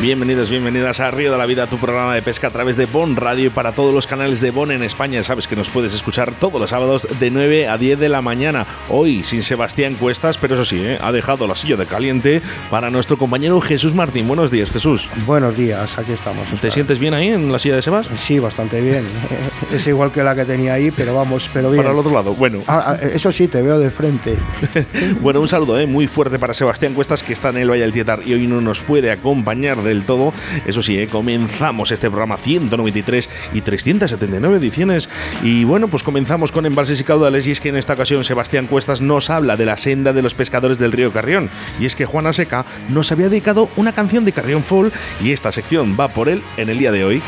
[0.00, 3.16] Bienvenidos, bienvenidas a Río de la Vida, tu programa de pesca a través de Bon
[3.16, 5.22] Radio y para todos los canales de Bon en España.
[5.22, 8.64] Sabes que nos puedes escuchar todos los sábados de 9 a 10 de la mañana.
[8.88, 10.98] Hoy sin Sebastián Cuestas, pero eso sí, ¿eh?
[11.02, 12.40] ha dejado la silla de caliente
[12.70, 14.26] para nuestro compañero Jesús Martín.
[14.26, 15.06] Buenos días, Jesús.
[15.26, 16.48] Buenos días, aquí estamos.
[16.62, 18.08] ¿Te sientes bien ahí en la silla de Sebas?
[18.18, 19.04] Sí, bastante bien.
[19.70, 21.82] es igual que la que tenía ahí, pero vamos, pero bien.
[21.82, 22.60] Para el otro lado, bueno.
[22.66, 24.34] Ah, ah, eso sí, te veo de frente.
[25.20, 25.86] bueno, un saludo ¿eh?
[25.86, 28.62] muy fuerte para Sebastián Cuestas, que está en el Valle del Tietar y hoy no
[28.62, 30.32] nos puede acompañar del todo.
[30.66, 31.08] Eso sí, ¿eh?
[31.08, 35.08] comenzamos este programa 193 y 379 ediciones.
[35.42, 37.46] Y bueno, pues comenzamos con embalses y caudales.
[37.46, 40.34] Y es que en esta ocasión Sebastián Cuestas nos habla de la senda de los
[40.34, 41.50] pescadores del río Carrión.
[41.78, 44.92] Y es que Juana Seca nos había dedicado una canción de Carrión Fall
[45.22, 47.22] y esta sección va por él en el día de hoy.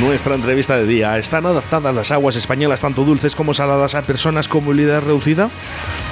[0.00, 1.18] Nuestra entrevista de día.
[1.18, 5.50] ¿Están adaptadas las aguas españolas tanto dulces como saladas a personas con movilidad reducida?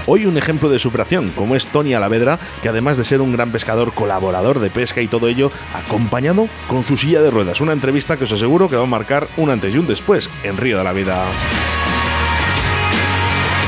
[0.06, 3.50] Hoy un ejemplo de superación, como es Tony Alavedra, que además de ser un gran
[3.50, 7.60] pescador, colaborador de pesca y todo ello, acompañado con su silla de ruedas.
[7.60, 10.56] Una entrevista que os aseguro que va a marcar un antes y un después en
[10.56, 11.24] Río de la Vida.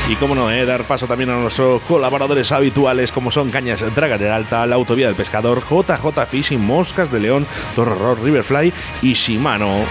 [0.07, 4.31] Y como no, eh, dar paso también a nuestros colaboradores habituales como son Cañas Dragader
[4.31, 9.83] Alta, La Autovía del Pescador, JJ Fishing, Moscas de León, Torro Riverfly y Shimano.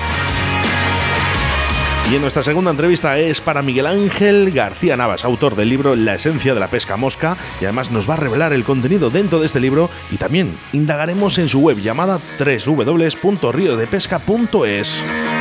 [2.11, 6.15] Y en nuestra segunda entrevista es para Miguel Ángel García Navas, autor del libro La
[6.15, 9.47] esencia de la pesca mosca, y además nos va a revelar el contenido dentro de
[9.47, 15.34] este libro y también indagaremos en su web llamada www.riodepesca.es.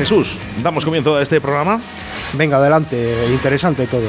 [0.00, 1.78] Jesús, damos comienzo a este programa.
[2.32, 4.08] Venga, adelante, interesante todo.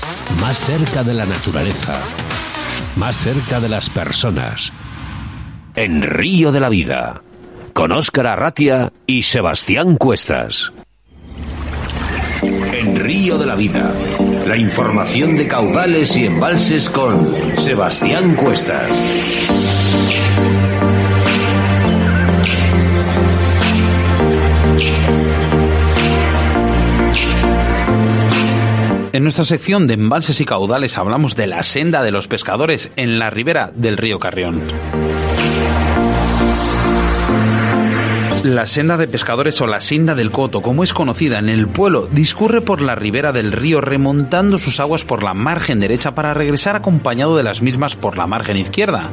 [0.39, 1.99] más cerca de la naturaleza,
[2.97, 4.71] más cerca de las personas.
[5.75, 7.21] En Río de la Vida,
[7.73, 10.71] con Óscar Arratia y Sebastián Cuestas.
[12.41, 13.93] En Río de la Vida,
[14.45, 18.89] la información de caudales y embalses con Sebastián Cuestas.
[29.13, 33.19] En nuestra sección de embalses y caudales hablamos de la senda de los pescadores en
[33.19, 34.61] la ribera del río Carrión.
[38.43, 42.07] La senda de pescadores o la senda del Coto, como es conocida en el pueblo,
[42.11, 46.75] discurre por la ribera del río remontando sus aguas por la margen derecha para regresar
[46.75, 49.11] acompañado de las mismas por la margen izquierda.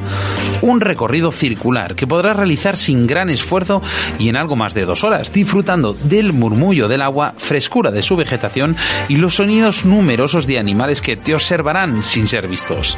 [0.63, 3.83] Un recorrido circular que podrás realizar sin gran esfuerzo
[4.17, 8.15] y en algo más de dos horas, disfrutando del murmullo del agua, frescura de su
[8.15, 8.77] vegetación
[9.09, 12.97] y los sonidos numerosos de animales que te observarán sin ser vistos.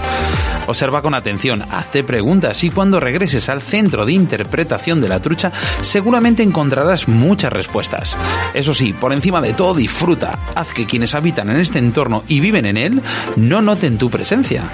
[0.65, 5.51] Observa con atención, hazte preguntas y cuando regreses al centro de interpretación de la trucha,
[5.81, 8.17] seguramente encontrarás muchas respuestas.
[8.53, 12.39] Eso sí, por encima de todo disfruta, haz que quienes habitan en este entorno y
[12.39, 13.01] viven en él
[13.35, 14.69] no noten tu presencia.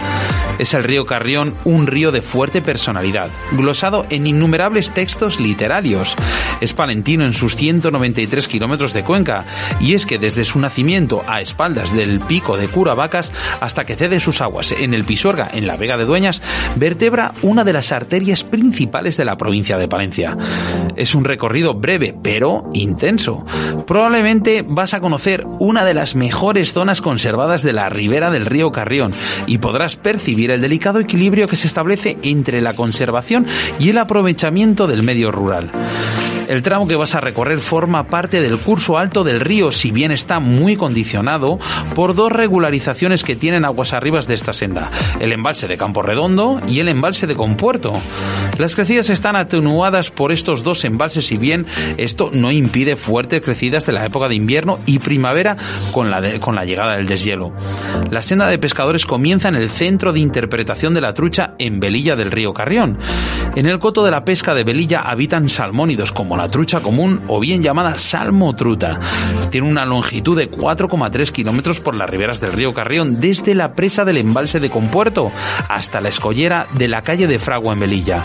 [0.60, 6.16] Es el río Carrión un río de fuerte personalidad, glosado en innumerables textos literarios.
[6.62, 9.44] Es palentino en sus 193 kilómetros de cuenca,
[9.80, 13.32] y es que desde su nacimiento a espaldas del pico de Curavacas
[13.62, 16.42] hasta que cede sus aguas en el Pisuerga, en la Vega de Dueñas,
[16.76, 20.36] vertebra una de las arterias principales de la provincia de Palencia.
[20.96, 23.46] Es un recorrido breve, pero intenso.
[23.86, 28.72] Probablemente vas a conocer una de las mejores zonas conservadas de la ribera del río
[28.72, 29.14] Carrión
[29.46, 33.46] y podrás percibir el delicado equilibrio que se establece entre la conservación
[33.80, 35.70] y el aprovechamiento del medio rural.
[36.48, 40.12] El tramo que vas a recorrer forma parte del curso alto del río, si bien
[40.12, 41.60] está muy condicionado
[41.94, 44.90] por dos regularizaciones que tienen aguas arribas de esta senda,
[45.20, 47.94] el embalse de Campo Redondo y el embalse de Compuerto.
[48.58, 51.66] Las crecidas están atenuadas por estos dos embalses, si bien
[51.98, 55.58] esto no impide fuertes crecidas de la época de invierno y primavera
[55.92, 57.52] con la, con la llegada del deshielo.
[58.10, 62.16] La senda de pescadores comienza en el centro de interpretación de la trucha en Velilla
[62.16, 62.98] del río Carrión.
[63.56, 67.40] En el coto de la pesca de Velilla habitan salmónidos como la trucha común o
[67.40, 69.00] bien llamada salmotruta.
[69.52, 74.06] Tiene una longitud de 4,3 kilómetros por las riberas del río Carrión, desde la presa
[74.06, 75.32] del embalse de Compuerto
[75.68, 78.24] hasta la escollera de la calle de Fragua en Velilla.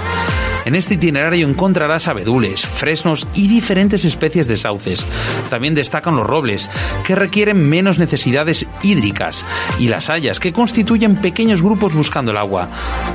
[0.64, 5.04] En este itinerario encontrarás abedules, fresnos y diferentes especies de sauces.
[5.50, 6.70] También destacan los robles,
[7.04, 9.44] que requieren menos necesidades hídricas,
[9.80, 12.68] y las hayas, que constituyen pequeños grupos buscando el agua.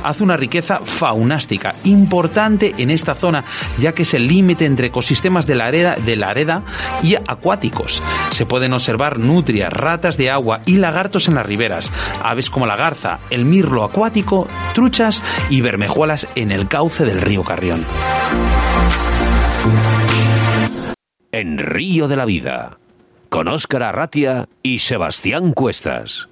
[0.04, 3.44] Hace una riqueza faunástica importante en esta zona,
[3.78, 6.62] ya que es el límite entre ecosistemas de la, areda, de la areda
[7.02, 8.02] y acuáticos.
[8.30, 11.90] Se pueden observar nutrias, ratas de agua y lagartos en las riberas,
[12.22, 17.37] aves como la garza, el mirlo acuático, truchas y bermejuelas en el cauce del río
[17.42, 17.84] Carrión.
[21.32, 22.78] En Río de la Vida,
[23.28, 26.28] con Óscar Arratia y Sebastián Cuestas.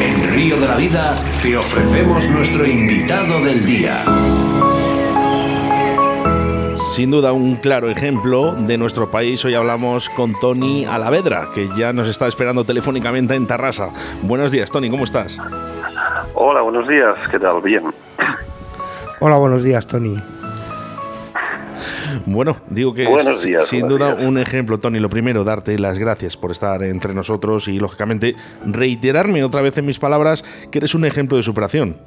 [0.00, 4.02] En Río de la Vida te ofrecemos nuestro invitado del día.
[6.92, 9.42] Sin duda un claro ejemplo de nuestro país.
[9.46, 13.88] Hoy hablamos con Tony Alavedra, que ya nos está esperando telefónicamente en Tarrasa.
[14.20, 15.38] Buenos días, Tony, ¿cómo estás?
[16.34, 17.62] Hola, buenos días, ¿qué tal?
[17.62, 17.84] Bien.
[19.24, 20.16] Hola, buenos días, Tony.
[22.26, 24.26] Bueno, digo que Buenos es, días, sin duda días.
[24.26, 24.98] un ejemplo, Tony.
[24.98, 28.34] Lo primero, darte las gracias por estar entre nosotros y, lógicamente,
[28.66, 30.42] reiterarme otra vez en mis palabras
[30.72, 31.98] que eres un ejemplo de superación.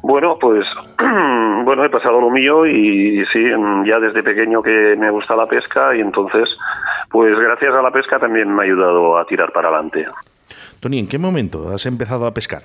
[0.00, 0.64] Bueno, pues
[1.66, 3.44] bueno, he pasado lo mío y sí,
[3.86, 6.48] ya desde pequeño que me gusta la pesca y entonces,
[7.10, 10.06] pues gracias a la pesca también me ha ayudado a tirar para adelante.
[10.80, 12.62] Tony, ¿en qué momento has empezado a pescar?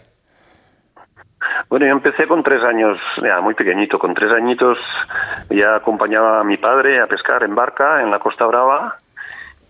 [1.69, 4.77] Bueno, yo empecé con tres años, ya muy pequeñito, con tres añitos
[5.49, 8.95] ya acompañaba a mi padre a pescar en barca en la Costa Brava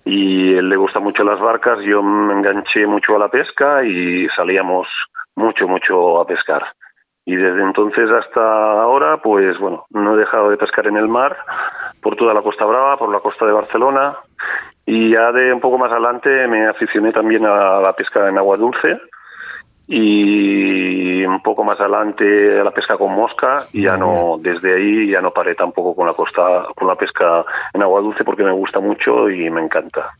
[0.06, 4.28] y él le gusta mucho las barcas, yo me enganché mucho a la pesca y
[4.36, 4.88] salíamos
[5.36, 6.68] mucho, mucho a pescar.
[7.26, 11.36] Y desde entonces hasta ahora, pues bueno, no he dejado de pescar en el mar
[12.02, 14.18] por toda la Costa Brava, por la costa de Barcelona
[14.86, 18.56] y ya de un poco más adelante me aficioné también a la pesca en agua
[18.56, 19.02] dulce
[19.88, 25.12] y un poco más adelante a la pesca con mosca y ya no desde ahí
[25.12, 28.52] ya no paré tampoco con la costa con la pesca en agua dulce porque me
[28.52, 30.12] gusta mucho y me encanta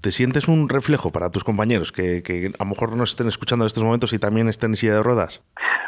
[0.00, 3.64] ¿Te sientes un reflejo para tus compañeros que, que a lo mejor nos estén escuchando
[3.64, 5.42] en estos momentos y también estén en silla de ruedas?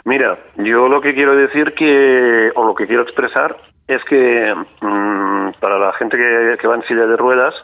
[0.05, 3.57] Mira, yo lo que quiero decir que, o lo que quiero expresar,
[3.87, 7.55] es que mm, para la gente que, que va en silla de ruedas,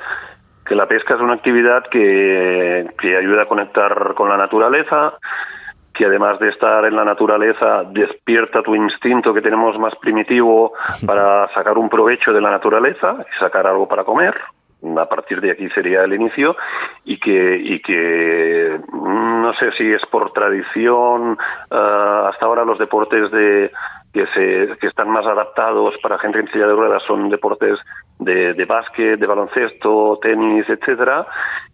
[0.65, 5.15] que la pesca es una actividad que, que ayuda a conectar con la naturaleza,
[5.95, 10.73] que además de estar en la naturaleza despierta tu instinto que tenemos más primitivo
[11.07, 14.35] para sacar un provecho de la naturaleza y sacar algo para comer.
[14.99, 16.57] A partir de aquí sería el inicio
[17.05, 21.39] y que y que mm, no sé si es por tradición
[21.71, 23.71] ah, hasta ahora los deportes de
[24.13, 27.79] que se que están más adaptados para gente en silla de ruedas son deportes
[28.19, 31.27] de, de básquet, de baloncesto, tenis, etcétera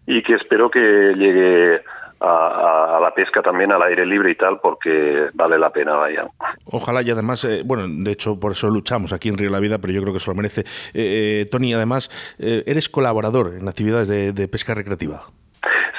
[0.07, 1.81] y que espero que llegue
[2.21, 6.27] a, la pesca también al aire libre y tal, porque vale la pena, vaya.
[6.65, 9.59] Ojalá y además, eh, bueno, de hecho por eso luchamos aquí en Río de la
[9.59, 10.61] Vida, pero yo creo que se lo merece.
[10.93, 12.09] Eh, eh, Tony, además,
[12.39, 15.21] eh, eres colaborador en actividades de, de pesca recreativa.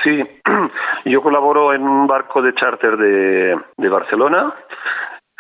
[0.05, 0.23] Sí,
[1.05, 4.55] yo colaboro en un barco de charter de, de Barcelona.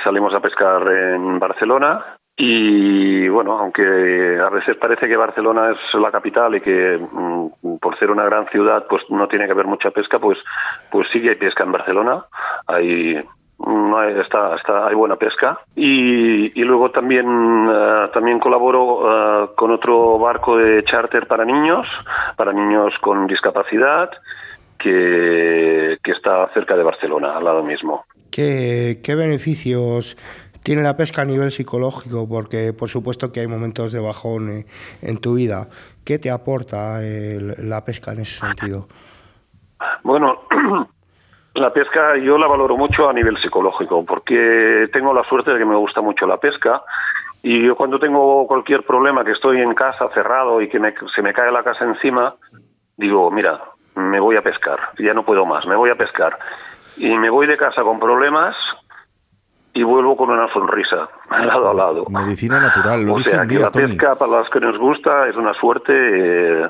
[0.03, 6.11] Salimos a pescar en Barcelona y bueno, aunque a veces parece que Barcelona es la
[6.11, 9.93] capital y que mm, por ser una gran ciudad pues no tiene que haber mucha
[9.93, 10.39] pesca, pues
[10.91, 12.25] pues sí que hay pesca en Barcelona.
[12.67, 13.23] Hay
[13.65, 17.27] no está, está, hay buena pesca y, y luego también
[17.71, 21.87] eh, también colaboro eh, con otro barco de charter para niños
[22.37, 24.11] para niños con discapacidad
[24.81, 30.17] que, que está cerca de Barcelona al lado mismo ¿Qué, qué beneficios
[30.63, 32.29] tiene la pesca a nivel psicológico?
[32.29, 34.67] Porque por supuesto que hay momentos de bajón eh,
[35.03, 35.69] en tu vida.
[36.05, 38.87] ¿Qué te aporta el- la pesca en ese sentido?
[40.03, 40.43] Bueno,
[41.55, 45.65] la pesca yo la valoro mucho a nivel psicológico porque tengo la suerte de que
[45.65, 46.83] me gusta mucho la pesca
[47.43, 51.23] y yo cuando tengo cualquier problema que estoy en casa cerrado y que me- se
[51.23, 52.37] me cae la casa encima,
[52.97, 53.61] digo, mira,
[53.97, 56.39] me voy a pescar, ya no puedo más, me voy a pescar.
[56.97, 58.55] Y me voy de casa con problemas
[59.75, 62.05] y vuelvo con una sonrisa, lado a lado.
[62.09, 65.55] Medicina natural, lo O sea, que la pesca para los que nos gusta es una
[65.55, 66.69] suerte, eh,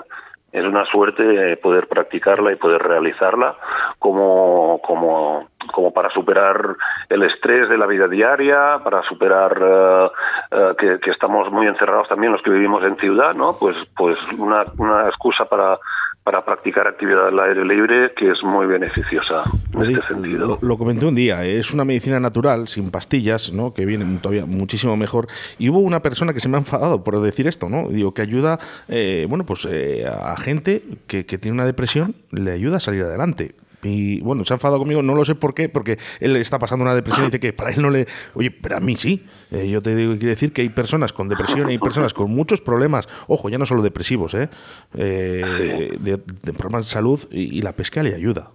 [0.52, 3.56] es una suerte poder practicarla y poder realizarla
[3.98, 6.76] como, como, como para superar
[7.08, 10.10] el estrés de la vida diaria, para superar eh,
[10.52, 13.56] eh, que, que estamos muy encerrados también los que vivimos en ciudad, ¿no?
[13.58, 15.78] Pues, pues una, una excusa para
[16.24, 19.42] para practicar actividad al aire libre que es muy beneficiosa
[19.74, 20.58] en este sentido.
[20.60, 23.74] Lo, comenté un día, es una medicina natural, sin pastillas, ¿no?
[23.74, 25.26] que viene todavía muchísimo mejor.
[25.58, 27.88] Y hubo una persona que se me ha enfadado por decir esto, ¿no?
[27.88, 32.52] Digo, que ayuda eh, bueno, pues, eh, a gente que, que tiene una depresión, le
[32.52, 33.54] ayuda a salir adelante.
[33.82, 36.84] Y bueno, se ha enfadado conmigo, no lo sé por qué, porque él está pasando
[36.84, 38.06] una depresión y dice que para él no le.
[38.34, 39.26] Oye, pero a mí sí.
[39.50, 42.30] Eh, yo te digo, quiero decir que hay personas con depresión y hay personas con
[42.30, 44.48] muchos problemas, ojo, ya no solo depresivos, ¿eh?
[44.96, 46.18] eh de,
[46.52, 48.50] problemas de salud y, la pesca le ayuda.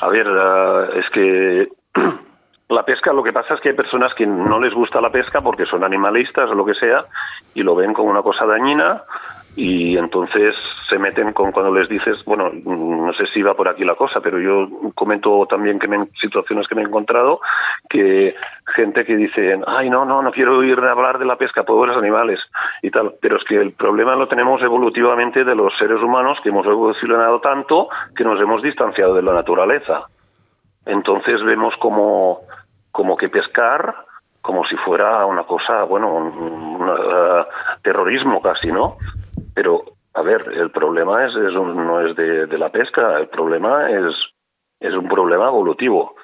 [0.00, 0.26] A ver,
[0.96, 1.68] es que
[2.68, 5.40] la pesca, lo que pasa es que hay personas que no les gusta la pesca
[5.40, 7.04] porque son animalistas o lo que sea
[7.54, 9.02] y lo ven como una cosa dañina
[9.56, 10.54] y entonces
[10.88, 14.20] se meten con cuando les dices, bueno, no sé si va por aquí la cosa,
[14.20, 17.40] pero yo comento también que en situaciones que me he encontrado
[17.88, 18.34] que
[18.74, 22.38] gente que dice, ay, no, no, no quiero oír hablar de la pesca, pobres animales
[22.82, 26.50] y tal, pero es que el problema lo tenemos evolutivamente de los seres humanos que
[26.50, 30.04] hemos evolucionado tanto que nos hemos distanciado de la naturaleza.
[30.84, 32.40] Entonces vemos como,
[32.92, 34.06] como que pescar
[34.46, 37.44] como si fuera una cosa, bueno, un, uh,
[37.82, 38.96] terrorismo casi, ¿no?
[39.56, 44.14] Pero, a ver, el problema es, no es de, la pesca, el problema es,
[44.78, 46.14] es un problema evolutivo.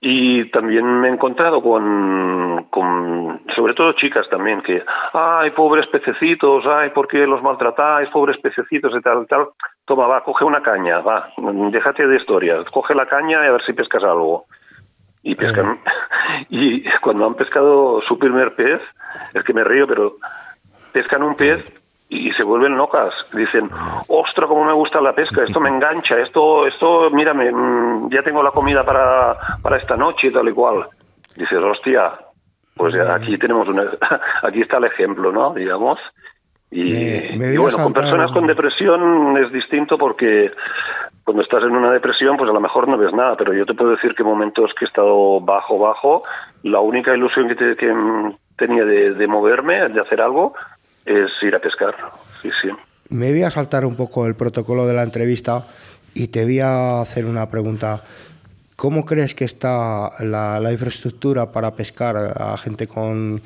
[0.00, 6.64] Y también me he encontrado con, con, sobre todo chicas también, que, ay, pobres pececitos,
[6.66, 9.50] ay, ¿por qué los maltratáis, pobres pececitos y tal, tal?
[9.84, 11.28] Toma, va, coge una caña, va,
[11.70, 14.46] déjate de historias, coge la caña y a ver si pescas algo.
[15.22, 16.46] Y pescan, eh.
[16.48, 18.80] y cuando han pescado su primer pez,
[19.34, 20.16] es que me río, pero
[20.92, 21.79] pescan un pez
[22.10, 23.14] y se vuelven locas.
[23.32, 23.70] Dicen,
[24.08, 28.42] ostras, cómo me gusta la pesca, esto me engancha, esto, esto, mírame, mm, ya tengo
[28.42, 30.86] la comida para, para esta noche y tal y cual.
[31.36, 32.12] Dices, hostia,
[32.76, 33.84] pues aquí tenemos una,
[34.42, 35.54] aquí está el ejemplo, ¿no?
[35.54, 35.98] Digamos.
[36.72, 40.52] Y, bueno, con personas con depresión es distinto porque
[41.24, 43.74] cuando estás en una depresión, pues a lo mejor no ves nada, pero yo te
[43.74, 46.22] puedo decir que momentos que he estado bajo, bajo,
[46.62, 47.92] la única ilusión que, que
[48.56, 50.54] tenía de, de moverme, de hacer algo,
[51.04, 51.94] es ir a pescar.
[52.42, 52.68] Sí, sí.
[53.08, 55.66] Me voy a saltar un poco el protocolo de la entrevista
[56.14, 58.02] y te voy a hacer una pregunta.
[58.76, 63.42] ¿Cómo crees que está la, infraestructura para pescar a gente con...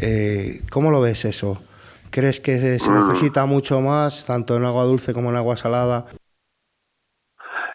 [0.00, 1.60] Eh, ¿Cómo lo ves eso?
[2.10, 3.08] ¿Crees que se mm.
[3.08, 6.06] necesita mucho más, tanto en agua dulce como en agua salada?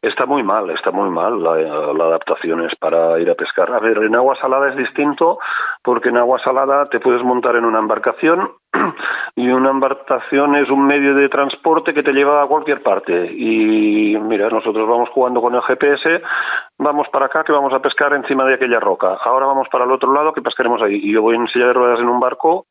[0.04, 3.72] Está muy mal, está muy mal la, adaptación es para ir a pescar.
[3.72, 5.40] A ver, en agua salada es distinto
[5.82, 8.52] porque en agua salada te puedes montar en una embarcación
[9.38, 13.32] y una embarcación es un medio de transporte que te lleva a cualquier parte.
[13.32, 16.22] Y mira, nosotros vamos jugando con el GPS,
[16.80, 19.18] vamos para acá que vamos a pescar encima de aquella roca.
[19.24, 21.00] Ahora vamos para el otro lado que pescaremos ahí.
[21.02, 22.66] Y yo voy en silla de ruedas en un barco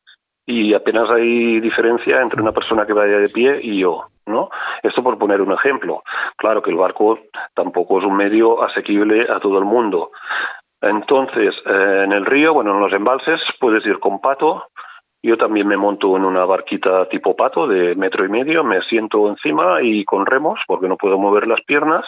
[0.45, 4.49] y apenas hay diferencia entre una persona que vaya de pie y yo, ¿no?
[4.81, 6.03] Esto por poner un ejemplo.
[6.37, 7.19] Claro que el barco
[7.53, 10.11] tampoco es un medio asequible a todo el mundo.
[10.81, 14.65] Entonces, eh, en el río, bueno, en los embalses puedes ir con pato.
[15.25, 19.29] Yo también me monto en una barquita tipo pato de metro y medio, me siento
[19.29, 22.05] encima y con remos porque no puedo mover las piernas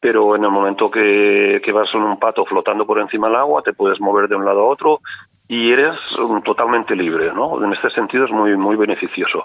[0.00, 3.62] pero en el momento que, que, vas en un pato flotando por encima del agua,
[3.62, 5.00] te puedes mover de un lado a otro
[5.46, 6.00] y eres
[6.44, 7.62] totalmente libre, ¿no?
[7.62, 9.44] En este sentido es muy muy beneficioso.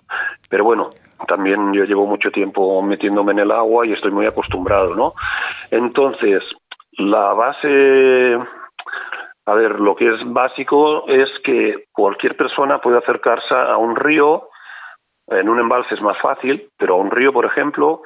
[0.50, 0.90] Pero bueno,
[1.28, 5.14] también yo llevo mucho tiempo metiéndome en el agua y estoy muy acostumbrado, ¿no?
[5.72, 6.44] Entonces,
[6.98, 8.38] la base
[9.50, 14.50] a ver, lo que es básico es que cualquier persona puede acercarse a un río,
[15.28, 18.04] en un embalse es más fácil, pero a un río, por ejemplo,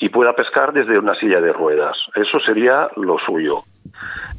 [0.00, 1.96] y pueda pescar desde una silla de ruedas.
[2.16, 3.62] Eso sería lo suyo.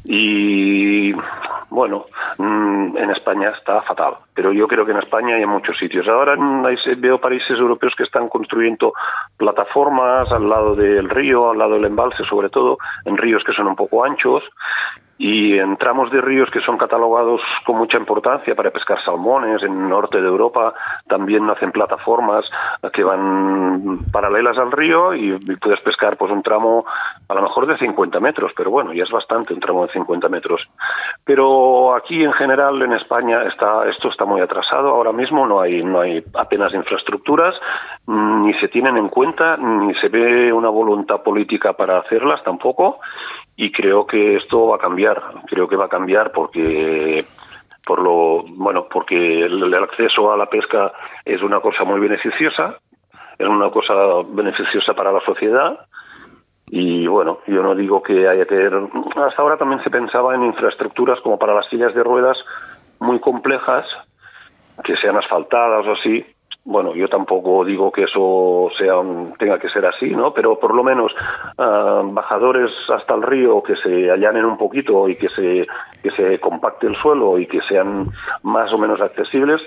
[0.04, 1.14] Y
[1.72, 2.04] bueno,
[2.36, 6.06] mm, en España está fatal, pero yo creo que en España hay muchos sitios.
[6.06, 6.36] Ahora
[6.98, 8.92] veo países europeos que están construyendo
[9.38, 12.76] plataformas al lado del río, al lado del embalse, sobre todo
[13.06, 14.44] en ríos que son un poco anchos,
[15.24, 19.70] y en tramos de ríos que son catalogados con mucha importancia para pescar salmones, en
[19.70, 20.74] el norte de Europa
[21.06, 22.44] también hacen plataformas
[22.92, 26.84] que van paralelas al río y, puedes pescar pues un tramo
[27.28, 30.28] a lo mejor de 50 metros, pero bueno, ya es bastante un tramo de 50
[30.28, 30.60] metros.
[31.24, 35.84] Pero aquí en general en España está esto está muy atrasado, ahora mismo no hay
[35.84, 37.54] no hay apenas infraestructuras,
[38.08, 42.98] ni se tienen en cuenta, ni se ve una voluntad política para hacerlas tampoco
[43.56, 45.22] y creo que esto va a cambiar.
[45.46, 47.24] Creo que va a cambiar porque
[47.84, 50.92] por lo bueno porque el, acceso a la pesca
[51.24, 52.78] es una cosa muy beneficiosa
[53.38, 53.94] es una cosa
[54.28, 55.86] beneficiosa para la sociedad
[56.68, 58.70] y bueno yo no digo que haya que
[59.16, 62.38] hasta ahora también se pensaba en infraestructuras como para las sillas de ruedas
[63.00, 63.84] muy complejas
[64.84, 66.24] que sean asfaltadas o así
[66.64, 68.94] bueno, yo tampoco digo que eso sea
[69.38, 70.32] tenga que ser así, ¿no?
[70.32, 71.12] Pero por lo menos
[71.58, 75.66] ah, bajadores hasta el río que se allanen un poquito y que se
[76.02, 78.10] que se compacte el suelo y que sean
[78.42, 79.60] más o menos accesibles,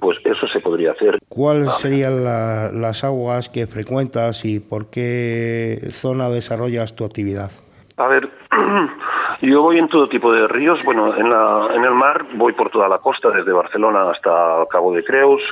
[0.00, 1.18] pues eso se podría hacer.
[1.28, 7.50] ¿Cuáles serían las aguas que frecuentas y por qué zona desarrollas tu actividad?
[7.96, 8.28] A ver,
[9.42, 10.78] yo voy en todo tipo de ríos.
[10.84, 14.92] Bueno, en, la, en el mar voy por toda la costa, desde Barcelona hasta Cabo
[14.92, 15.42] de Creus.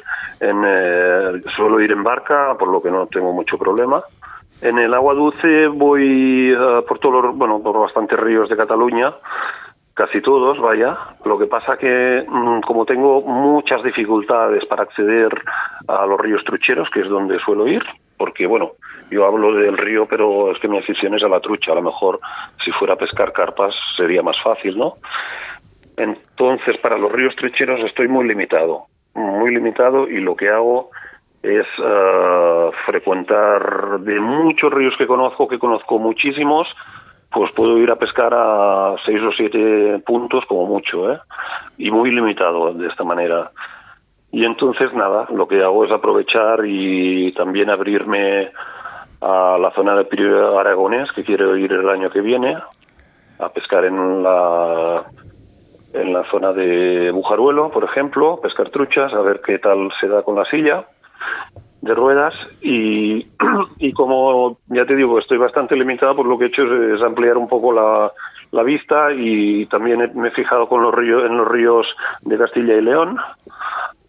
[0.40, 4.02] En, eh, suelo ir en barca, por lo que no tengo mucho problema.
[4.60, 9.12] En el agua dulce voy eh, por todos bueno, por bastantes ríos de Cataluña,
[9.94, 10.96] casi todos, vaya.
[11.24, 15.32] Lo que pasa que mm, como tengo muchas dificultades para acceder
[15.88, 17.82] a los ríos trucheros, que es donde suelo ir,
[18.22, 18.74] porque bueno,
[19.10, 21.72] yo hablo del río, pero es que mi afición es a la trucha.
[21.72, 22.20] A lo mejor
[22.64, 24.94] si fuera a pescar carpas sería más fácil, ¿no?
[25.96, 28.84] Entonces, para los ríos trecheros estoy muy limitado,
[29.16, 30.90] muy limitado y lo que hago
[31.42, 36.68] es uh, frecuentar de muchos ríos que conozco, que conozco muchísimos,
[37.32, 41.18] pues puedo ir a pescar a seis o siete puntos como mucho, ¿eh?
[41.76, 43.50] Y muy limitado de esta manera.
[44.32, 48.50] Y entonces nada, lo que hago es aprovechar y también abrirme
[49.20, 52.56] a la zona de Pirio Aragonés, que quiero ir el año que viene,
[53.38, 55.04] a pescar en la
[55.92, 60.22] en la zona de Bujaruelo, por ejemplo, pescar truchas, a ver qué tal se da
[60.22, 60.86] con la silla
[61.82, 62.32] de ruedas.
[62.62, 63.26] Y,
[63.78, 67.36] y como ya te digo, estoy bastante limitado, por lo que he hecho es, ampliar
[67.36, 68.10] un poco la,
[68.52, 71.86] la vista y también me he fijado con los ríos, en los ríos
[72.22, 73.18] de Castilla y León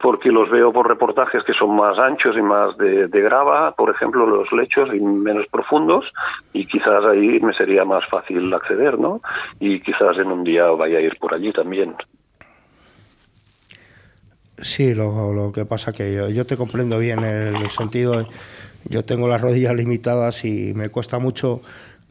[0.04, 4.28] porque los veo por reportajes que son más anchos y más de, grava, por ejemplo,
[4.28, 6.04] los lechos y menos profundos,
[6.52, 9.22] y quizás ahí me sería más fácil acceder, ¿no?
[9.62, 11.96] Y quizás en un día vaya a ir por allí también.
[14.58, 18.28] Sí, lo, lo que pasa que yo, yo te comprendo bien en el sentido,
[18.84, 21.62] yo tengo las rodillas limitadas y me cuesta mucho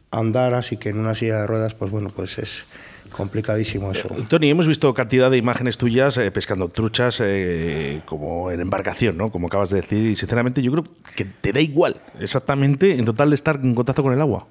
[0.09, 2.65] andar, así que en una silla de ruedas, pues bueno, pues es
[3.13, 4.09] complicadísimo eso.
[4.13, 9.17] Eh, Tony, hemos visto cantidad de imágenes tuyas eh, pescando truchas eh, como en embarcación,
[9.17, 9.29] ¿no?
[9.29, 10.83] Como acabas de decir, y sinceramente yo creo
[11.15, 14.45] que te da igual exactamente en total de estar en contacto con el agua.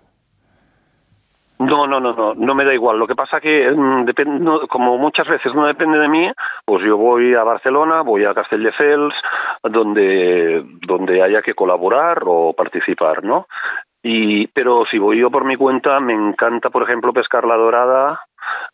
[1.58, 2.98] No, no, no, no, no me da igual.
[2.98, 6.30] Lo que pasa que mm, depende, como muchas veces no depende de mí,
[6.64, 9.14] pues yo voy a Barcelona, voy a Castelldefels,
[9.62, 13.46] donde donde haya que colaborar o participar, ¿no?
[14.02, 18.20] Y pero si voy yo por mi cuenta, me encanta, por ejemplo, pescar la dorada,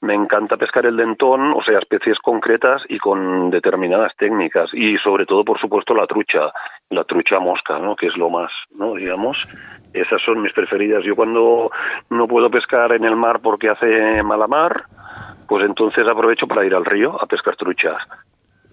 [0.00, 5.26] me encanta pescar el dentón, o sea, especies concretas y con determinadas técnicas y sobre
[5.26, 6.52] todo, por supuesto, la trucha,
[6.90, 7.96] la trucha mosca, ¿no?
[7.96, 8.94] Que es lo más, ¿no?
[8.94, 9.36] Digamos,
[9.92, 11.04] esas son mis preferidas.
[11.04, 11.70] Yo cuando
[12.10, 14.84] no puedo pescar en el mar porque hace mala mar,
[15.48, 17.98] pues entonces aprovecho para ir al río a pescar truchas.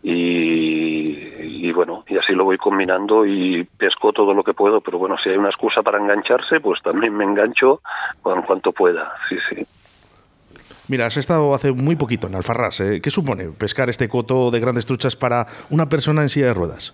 [0.03, 4.99] Y, y, bueno, y así lo voy combinando y pesco todo lo que puedo, pero
[4.99, 7.81] bueno, si hay una excusa para engancharse, pues también me engancho
[8.23, 9.65] en cuanto pueda, sí, sí.
[10.87, 12.79] Mira, has estado hace muy poquito en Alfarrás.
[12.81, 13.01] ¿eh?
[13.01, 16.93] ¿Qué supone pescar este coto de grandes truchas para una persona en silla de ruedas?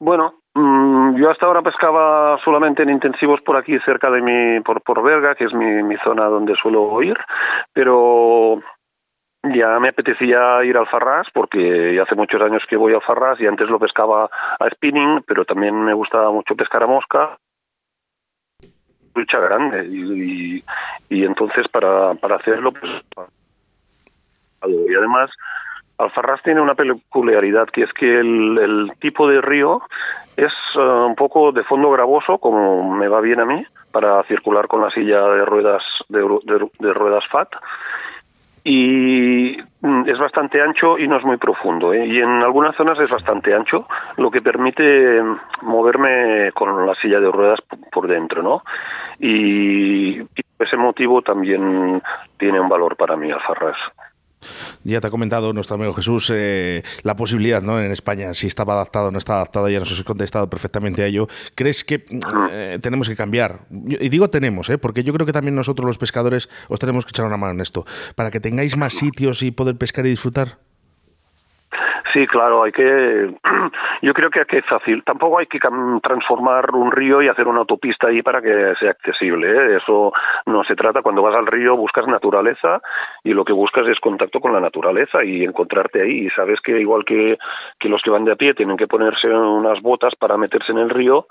[0.00, 4.82] Bueno, mm, yo hasta ahora pescaba solamente en intensivos por aquí cerca de mi, por,
[4.82, 5.00] por
[5.36, 7.16] que es mi, mi zona donde suelo ir,
[7.72, 8.60] pero
[9.42, 13.46] ya me apetecía ir al Farras porque hace muchos años que voy al Farras y
[13.46, 14.24] antes lo pescaba
[14.58, 17.38] a spinning, pero también me gustaba mucho pescar a mosca
[19.14, 19.86] lucha grande.
[19.86, 20.64] Y,
[21.08, 22.92] y, entonces para, para hacerlo pues
[24.66, 25.30] y además
[25.98, 29.82] Alfarrás tiene una peculiaridad que es que el, tipo de río
[30.36, 34.66] es uh, un poco de fondo gravoso como me va bien a mí para circular
[34.68, 36.20] con la silla de ruedas de,
[36.78, 37.48] de ruedas FAT
[38.64, 41.92] y mm, es bastante ancho y no es muy profundo.
[41.92, 42.06] ¿eh?
[42.06, 47.20] Y en algunas zonas es bastante ancho, lo que permite mm, moverme con la silla
[47.20, 47.60] de ruedas
[47.92, 48.62] por dentro, ¿no?
[49.18, 50.20] Y,
[50.58, 52.02] ese motivo también
[52.38, 53.78] tiene un valor para mí, Alfarrás.
[54.84, 57.80] Ya te ha comentado nuestro amigo Jesús eh, la posibilidad ¿no?
[57.80, 61.06] en España, si estaba adaptado o no está adaptado, ya nos has contestado perfectamente a
[61.06, 61.28] ello.
[61.54, 62.04] ¿Crees que
[62.52, 63.66] eh, tenemos que cambiar?
[63.70, 64.78] Y digo tenemos, ¿eh?
[64.78, 67.60] porque yo creo que también nosotros los pescadores os tenemos que echar una mano en
[67.60, 70.69] esto, para que tengáis más sitios y poder pescar y disfrutar.
[72.12, 73.34] Sí, claro, hay que.
[74.02, 75.02] Yo creo que hay que fácil.
[75.04, 75.58] Tampoco hay que
[76.02, 79.48] transformar un río y hacer una autopista ahí para que sea accesible.
[79.50, 79.76] ¿eh?
[79.76, 80.12] Eso
[80.46, 81.02] no se trata.
[81.02, 82.80] Cuando vas al río buscas naturaleza
[83.22, 86.26] y lo que buscas es contacto con la naturaleza y encontrarte ahí.
[86.26, 87.38] Y sabes que igual que,
[87.78, 90.78] que los que van de a pie tienen que ponerse unas botas para meterse en
[90.78, 91.26] el río,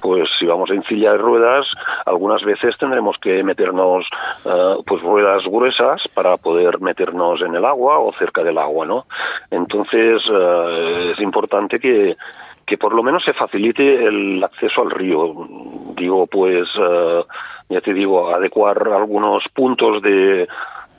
[0.00, 1.66] pues si vamos en silla de ruedas,
[2.06, 4.06] algunas veces tendremos que meternos
[4.44, 9.06] uh, pues ruedas gruesas para poder meternos en el agua o cerca del agua, ¿no?
[9.50, 12.16] Entonces uh, es importante que
[12.66, 15.34] que por lo menos se facilite el acceso al río.
[15.96, 17.24] Digo, pues, uh,
[17.68, 20.48] ya te digo, adecuar algunos puntos de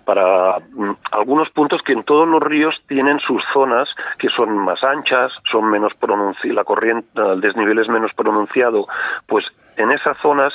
[0.05, 3.87] para mm, algunos puntos que en todos los ríos tienen sus zonas
[4.19, 8.87] que son más anchas, son menos pronunciadas, la corriente, el desnivel es menos pronunciado,
[9.27, 9.45] pues
[9.77, 10.53] en esas zonas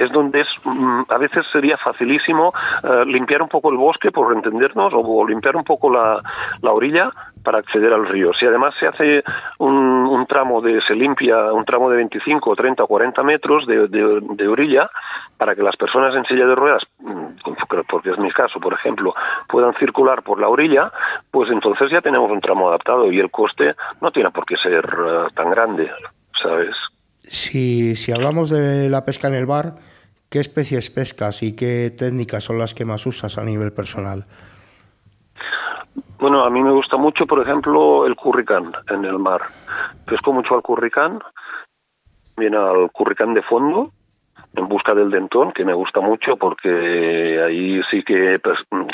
[0.00, 4.34] es donde es mm, a veces sería facilísimo eh, limpiar un poco el bosque por
[4.34, 6.22] entendernos o, limpiar un poco la,
[6.62, 7.10] la, orilla
[7.44, 8.32] para acceder al río.
[8.32, 9.22] Si además se hace
[9.58, 13.88] un, un, tramo de se limpia un tramo de 25, 30 o 40 metros de,
[13.88, 14.88] de, de orilla
[15.36, 17.26] para que las personas en silla de ruedas, mm,
[17.88, 19.14] porque es mi caso, por ejemplo,
[19.48, 20.90] puedan circular por la orilla,
[21.30, 24.84] pues entonces ya tenemos un tramo adaptado y el coste no tiene por qué ser
[24.86, 25.90] uh, tan grande,
[26.42, 26.74] ¿sabes?
[27.50, 29.74] Si, si hablamos de la pesca en el bar,
[30.30, 34.26] ¿Qué especies pescas y qué técnicas son las que más usas a nivel personal?
[36.20, 39.40] Bueno, a mí me gusta mucho, por ejemplo, el curricán en el mar.
[40.06, 41.18] Pesco mucho al curricán,
[42.36, 43.90] viene al curricán de fondo,
[44.54, 48.40] en busca del dentón, que me gusta mucho porque ahí sí que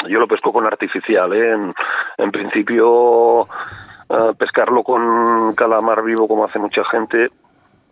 [0.08, 1.34] yo lo pesco con artificial.
[1.34, 1.52] ¿eh?
[1.52, 1.74] En,
[2.16, 7.28] en principio, uh, pescarlo con calamar vivo, como hace mucha gente,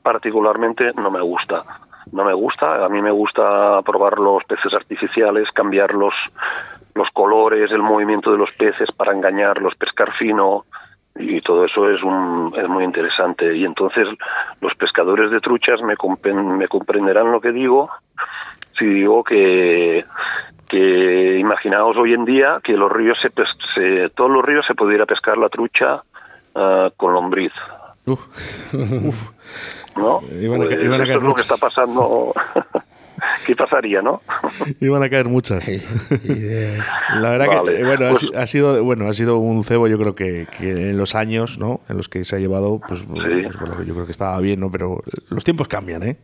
[0.05, 1.65] particularmente no me gusta
[2.13, 2.85] no me gusta.
[2.85, 6.15] A mí me gusta probar los peces artificiales, cambiar los,
[6.95, 10.65] los colores, el movimiento de los peces para engañarlos, pescar fino
[11.17, 13.57] y todo eso es, un, es muy interesante.
[13.57, 14.07] Y entonces
[14.61, 15.95] los pescadores de truchas me,
[16.33, 17.91] me comprenderán lo que digo
[18.79, 20.05] si digo que,
[20.69, 23.31] que imaginaos hoy en día que los ríos se,
[23.75, 26.03] se todos los ríos se pudiera pescar la trucha
[26.55, 27.53] uh, con lombriz.
[28.07, 28.21] Uf.
[28.75, 29.31] Uf.
[29.97, 30.21] ¿no?
[30.41, 32.35] Iban a, pues iban a caer es lo que está pasando.
[33.47, 34.21] ¿Qué pasaría, no?
[34.81, 35.69] Iban a caer muchas.
[37.21, 40.47] La verdad que bueno, pues ha, sido bueno, ha sido un cebo yo creo que,
[40.59, 41.81] que, en los años, ¿no?
[41.89, 43.23] En los que se ha llevado pues, pues
[43.87, 44.71] yo creo que estaba bien, ¿no?
[44.71, 46.17] Pero los tiempos cambian, ¿eh?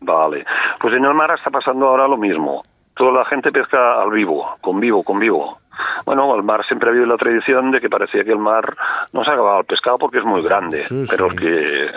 [0.00, 0.44] Vale.
[0.80, 2.62] Pues en el mar está pasando ahora lo mismo.
[2.94, 5.58] Toda la gente pesca al vivo, con vivo, con vivo.
[6.04, 8.76] Bueno, al mar siempre ha habido la tradición de que parecía que el mar
[9.12, 11.90] no se acababa el pescado porque es muy grande, pero que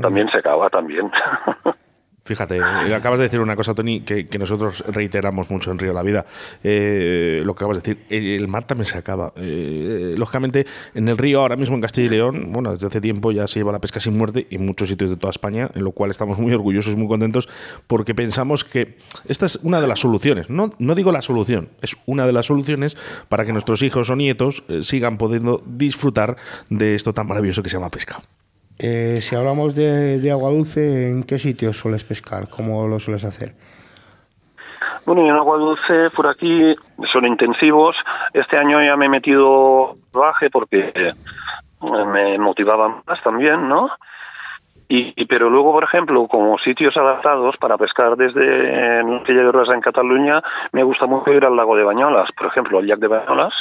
[0.00, 1.10] también se acaba también.
[2.24, 6.02] Fíjate, eh, acabas de decir una cosa, Tony, que, nosotros reiteramos mucho en Río la
[6.02, 6.24] Vida.
[6.62, 9.32] Eh, lo que acabas de decir, el, mar también se acaba.
[9.34, 13.32] Eh, lógicamente, en el río, ahora mismo en Castilla y León, bueno, desde hace tiempo
[13.32, 15.90] ya se lleva la pesca sin muerte en muchos sitios de toda España, en lo
[15.90, 17.48] cual estamos muy orgullosos, muy contentos,
[17.88, 20.48] porque pensamos que esta es una de las soluciones.
[20.48, 22.96] No, no digo la solución, es una de las soluciones
[23.28, 26.36] para que nuestros hijos o nietos sigan pudiendo disfrutar
[26.70, 28.22] de esto tan maravilloso que se llama pesca.
[28.84, 32.48] Eh, si hablamos de, agua dulce, ¿en qué sitios sueles pescar?
[32.50, 33.52] ¿Cómo lo sueles hacer?
[35.06, 36.74] Bueno, en agua dulce por aquí
[37.12, 37.94] son intensivos.
[38.34, 41.12] Este año ya me he metido baje porque eh,
[41.80, 43.88] me motivaba más también, ¿no?
[44.88, 49.80] Y, pero luego, por ejemplo, como sitios adaptados para pescar desde en de Rosa en
[49.80, 50.42] Cataluña,
[50.72, 53.54] me gusta mucho ir al lago de Bañolas, por ejemplo, al Llac de Bañolas,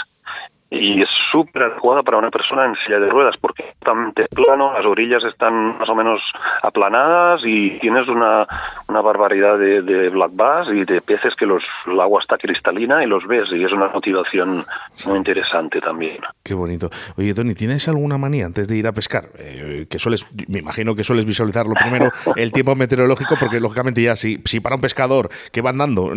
[0.74, 4.72] y es súper adecuada para una persona en silla de ruedas porque es totalmente plano,
[4.72, 6.22] las orillas están más o menos
[6.64, 8.48] aplanadas y tienes una,
[8.88, 13.04] una barbaridad de, de, black bass y de peces que los, el agua está cristalina
[13.04, 14.66] y los ves y es una motivación
[15.08, 16.20] muy interesante también.
[16.42, 16.90] Qué bonito.
[17.18, 19.26] Oye, Tony, ¿tienes alguna manía antes de ir a pescar?
[19.40, 24.02] Eh, que sueles, me imagino que sueles visualizar lo primero el tiempo meteorológico porque lógicamente
[24.02, 26.14] ya si, si para un pescador que va andando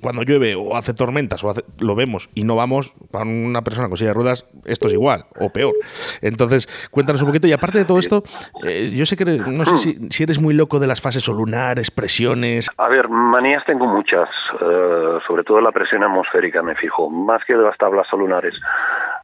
[0.00, 3.96] cuando llueve o hace tormentas o lo vemos y no vamos, para una persona con
[3.96, 5.74] silla de ruedas esto es igual o peor.
[6.20, 7.46] Entonces, cuéntanos un poquito.
[7.46, 8.22] Y aparte de todo esto,
[8.64, 11.90] eh, yo sé que no sé si, si, eres muy loco de las fases lunares,
[11.90, 12.68] presiones.
[12.76, 14.28] A ver, manías tengo muchas,
[14.60, 18.54] eh, sobre todo la presión atmosférica me fijo, más que de las tablas lunares.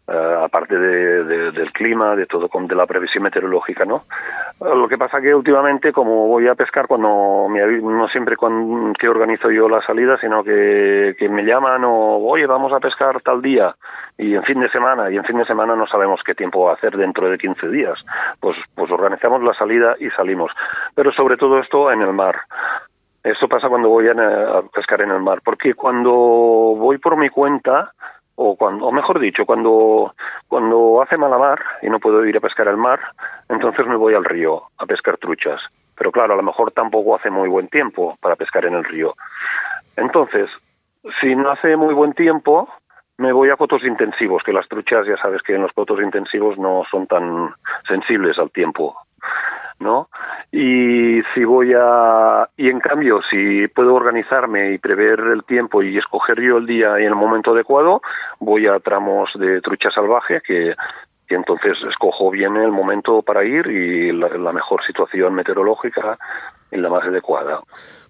[0.07, 4.05] Uh, aparte de, de, del clima, de todo, de la previsión meteorológica, ¿no?
[4.59, 8.93] Uh, lo que pasa que últimamente, como voy a pescar cuando me, no siempre cuando,
[8.99, 13.40] que organizo yo la salida, sino que, me llaman o, oye, vamos a pescar tal
[13.40, 13.75] día,
[14.19, 16.73] y en fin de semana, y en fin de semana no sabemos qué tiempo va
[16.73, 17.99] a hacer dentro de 15 días,
[18.40, 20.53] pues, pues organizamos la salida y salimos.
[20.95, 22.40] Pero sobre todo esto en el mar.
[23.23, 27.31] Esto pasa cuando voy a, a pescar en el mar, porque cuando voy por mi
[27.31, 27.93] cuenta,
[28.37, 30.14] o cuando, o mejor dicho, cuando,
[30.49, 33.01] cuando hace mala mar y no puedo ir a pescar al mar,
[33.49, 35.61] entonces me voy al río a pescar truchas.
[35.97, 39.14] Pero claro, a lo mejor tampoco hace muy buen tiempo para pescar en el río.
[39.97, 40.51] Entonces,
[41.20, 42.68] si no hace muy buen tiempo,
[43.18, 46.59] me voy a cotos intensivos, que las truchas ya sabes que en los cotos intensivos
[46.59, 47.55] no son tan
[47.87, 48.97] sensibles al tiempo,
[49.81, 50.09] ¿no?
[50.53, 55.99] Y si voy a y en cambio si puedo organizarme y prever el tiempo y
[55.99, 58.03] escoger yo el día y el momento adecuado,
[58.39, 60.75] voy a tramos de trucha salvaje que
[61.35, 66.19] entonces escojo bien el momento para ir y la, mejor situación meteorológica
[66.71, 67.61] y la más adecuada.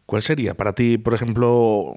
[0.07, 1.95] ¿Cuál sería para ti, por ejemplo,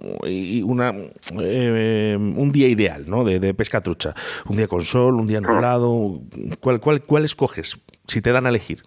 [0.64, 0.94] una,
[1.42, 3.26] eh, un día ideal ¿no?
[3.26, 4.14] de, pesca trucha?
[4.48, 6.22] ¿Un día con sol, un día nublado?
[6.62, 8.84] ¿Cuál, cuál, ¿Cuál escoges si te dan a elegir?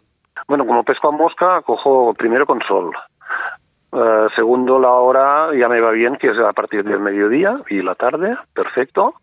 [0.50, 2.90] Bueno, como pesco a mosca, cojo primero con sol.
[3.92, 7.80] Eh, segundo, la hora ya me va bien, que es a partir del mediodía y
[7.82, 9.14] la tarde, perfecto.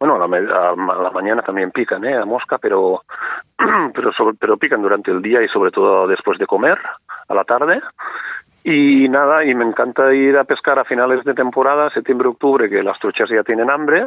[0.00, 2.16] Bueno, a la, mañana también pican, ¿eh?
[2.16, 3.02] A mosca, pero,
[3.94, 6.80] pero, pero pican durante el día y sobre todo después de comer,
[7.28, 7.80] a la tarde.
[8.64, 12.82] Y nada, y me encanta ir a pescar a finales de temporada, septiembre, octubre, que
[12.82, 14.04] las truchas ya tienen hambre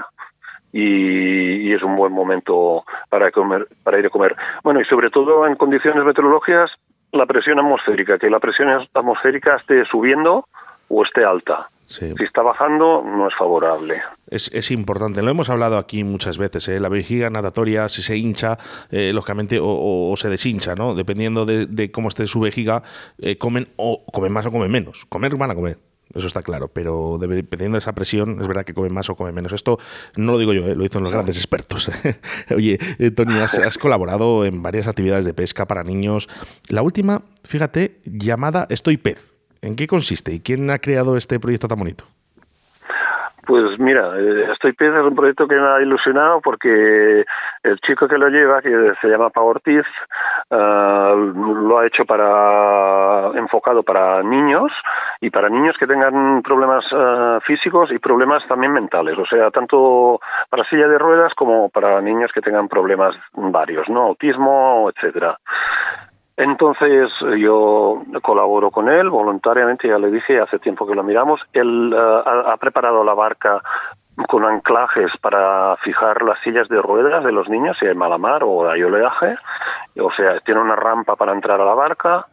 [0.71, 4.35] y, es un buen momento para, comer, para ir a comer.
[4.63, 6.71] Bueno, y sobre todo en condiciones meteorológicas,
[7.11, 10.45] la presión atmosférica, que la presión atmosférica esté subiendo
[10.89, 11.67] o esté alta.
[11.89, 14.03] Si está bajando, no es favorable.
[14.29, 16.79] Es, es, importante, lo hemos hablado aquí muchas veces, ¿eh?
[16.79, 18.59] la vejiga natatoria, si se hincha,
[18.91, 20.93] eh, lógicamente, o, se deshincha, ¿no?
[20.93, 22.83] Dependiendo de, cómo esté su vejiga,
[23.17, 25.07] eh, comen o comen más o comen menos.
[25.07, 25.77] Comer van a comer,
[26.13, 29.35] eso está claro, pero dependiendo de esa presión, es verdad que comen más o comen
[29.35, 29.53] menos.
[29.53, 29.79] Esto
[30.15, 31.91] no lo digo yo, lo dicen los grandes expertos.
[32.55, 32.77] Oye,
[33.15, 36.27] Tony, has, has, colaborado en varias actividades de pesca para niños.
[36.67, 39.33] La última, fíjate, llamada Estoy Pez.
[39.61, 42.05] ¿En qué consiste y quién ha creado este proyecto tan bonito?
[43.49, 47.25] Pues mira, eh, Estoy Pez es un proyecto que me ha ilusionado porque
[47.63, 49.87] el chico que lo lleva, que se llama Pau Ortiz,
[50.51, 54.71] eh, lo ha hecho para enfocado para niños
[55.19, 60.19] y para niños que tengan problemas eh, físicos y problemas también mentales, o sea, tanto
[60.51, 65.39] para silla de ruedas como para niños que tengan problemas varios, no, autismo, etcétera.
[66.39, 71.41] Entonces yo colaboro con él voluntariamente, ya le dije, hace tiempo que lo miramos.
[71.51, 73.61] Él eh, ha, preparado la barca
[74.29, 78.71] con anclajes para fijar las sillas de ruedas de los niños si hay malamar o
[78.71, 79.35] hay oleaje.
[79.99, 82.25] O sea, tiene una rampa para entrar a la barca,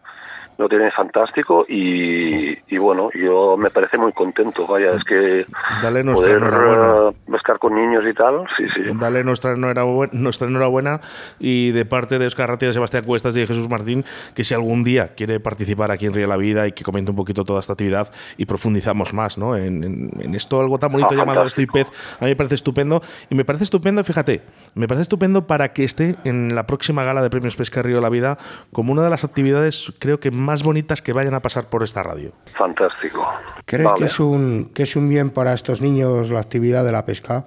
[0.58, 5.46] lo tiene fantástico y, bueno, yo me parece muy contento, vaya, es que
[5.82, 7.10] Dale nuestra poder enhorabuena.
[7.10, 8.82] Eh, pescar con niños y tal, sí, sí.
[8.98, 11.00] Dale nuestra enhorabuena, nuestra enhorabuena
[11.38, 14.54] y de parte de Oscar Ratia, de Sebastián Cuestas y de Jesús Martín, que si
[14.54, 17.60] algún día quiere participar aquí en Río la Vida y que comente un poquito toda
[17.60, 19.56] esta actividad y profundizamos más ¿no?
[19.56, 21.90] en, esto algo tan bonito ah, llamado Estoy Pez,
[22.20, 24.42] a mí me parece estupendo y me parece estupendo, fíjate,
[24.74, 28.02] me parece estupendo para que esté en la próxima gala de Premios Pesca Río de
[28.02, 28.38] la Vida
[28.72, 32.02] como una de las actividades, creo que más bonitas que vayan a pasar por esta
[32.02, 32.32] radio.
[32.56, 33.26] Fantástico.
[33.64, 37.04] ¿Crees que, es un, que es un bien para estos niños la actividad de la
[37.04, 37.44] pesca?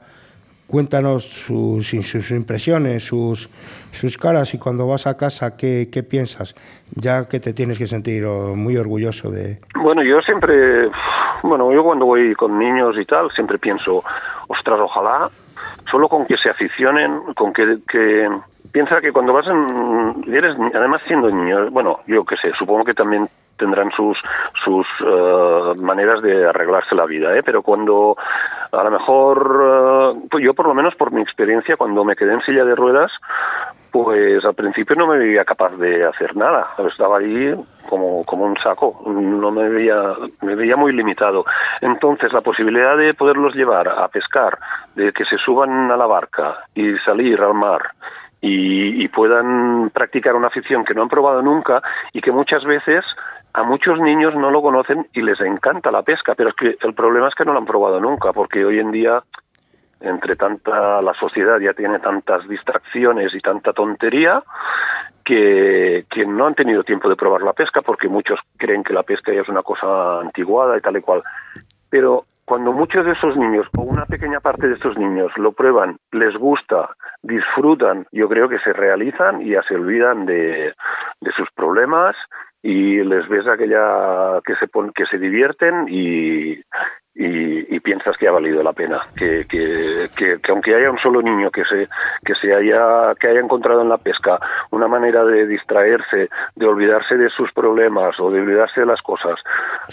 [0.68, 3.50] Cuéntanos sus, sus impresiones, sus,
[3.92, 6.54] sus caras y cuando vas a casa, ¿qué, ¿qué piensas?
[6.94, 9.60] Ya que te tienes que sentir oh, muy orgulloso de...
[9.82, 10.92] Bueno, yo siempre,
[11.42, 14.04] bueno, yo cuando voy con niños y tal, siempre pienso,
[14.48, 15.32] ostras, ojalá,
[15.90, 18.30] solo con que se aficionen, con que, que
[18.72, 22.94] piensa que cuando vas en, eres además siendo niño, bueno, yo qué sé, supongo que
[22.94, 24.18] también tendrán sus
[24.64, 27.44] sus eh, maneras de arreglarse la vida, ¿eh?
[27.44, 28.16] pero cuando
[28.72, 32.42] a lo mejor, pues yo por lo menos por mi experiencia, cuando me quedé en
[32.42, 33.12] silla de ruedas,
[33.92, 37.54] pues al principio no me veía capaz de hacer nada, estaba ahí
[37.90, 41.46] como, como un saco, no me veía, me veía muy limitado.
[41.82, 44.58] Entonces la posibilidad de poderlos llevar a pescar,
[44.96, 47.82] de que se suban a la barca y salir al mar,
[48.42, 51.82] y, puedan practicar una afición que no han probado nunca
[52.14, 53.04] y que muchas veces
[53.54, 56.94] a muchos niños no lo conocen y les encanta la pesca, pero es que el
[56.94, 59.24] problema es que no lo han probado nunca, porque hoy en día
[60.00, 64.42] entre tanta la sociedad ya tiene tantas distracciones y tanta tontería
[65.26, 69.04] que, que no han tenido tiempo de probar la pesca porque muchos creen que la
[69.04, 71.24] pesca ya es una cosa antiguada y tal y cual.
[71.90, 75.98] Pero cuando muchos de esos niños o una pequeña parte de estos niños lo prueban,
[76.12, 76.90] les gusta,
[77.22, 80.74] disfrutan, yo creo que se realizan y ya se olvidan de,
[81.22, 82.16] de sus problemas
[82.64, 86.60] y les ves aquella que se que se divierten y,
[87.14, 91.22] y, piensas que ha valido la pena que, que, que, que, aunque haya un solo
[91.22, 91.88] niño que se
[92.26, 94.40] que se haya que haya encontrado en la pesca
[94.72, 99.40] una manera de distraerse de olvidarse de sus problemas o de olvidarse de las cosas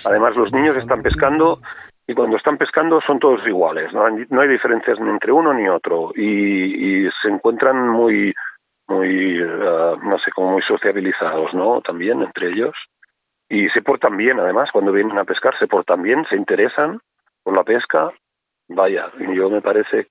[0.05, 1.61] además los niños están pescando
[2.07, 5.69] y cuando están pescando son todos iguales, no no hay diferencias ni entre uno ni
[5.69, 8.35] otro y, se encuentran muy,
[8.89, 11.81] muy, uh, no sé, como muy sociabilizados, ¿no?
[11.81, 12.75] También entre ellos
[13.49, 17.01] y se portan bien, además, cuando vienen a pescar se portan bien, se interesan
[17.43, 18.11] por la pesca,
[18.69, 20.09] vaya, yo me parece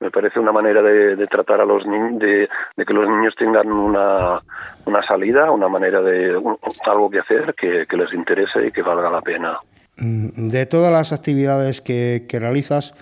[0.00, 3.34] me parece una manera de, de tratar a los niños, de, de, que los niños
[3.38, 4.40] tengan una,
[4.84, 9.08] una salida, una manera de un, algo que hacer que les interese y que valga
[9.08, 9.58] la pena.
[9.98, 12.94] Mm, de todas las actividades que, que realizas,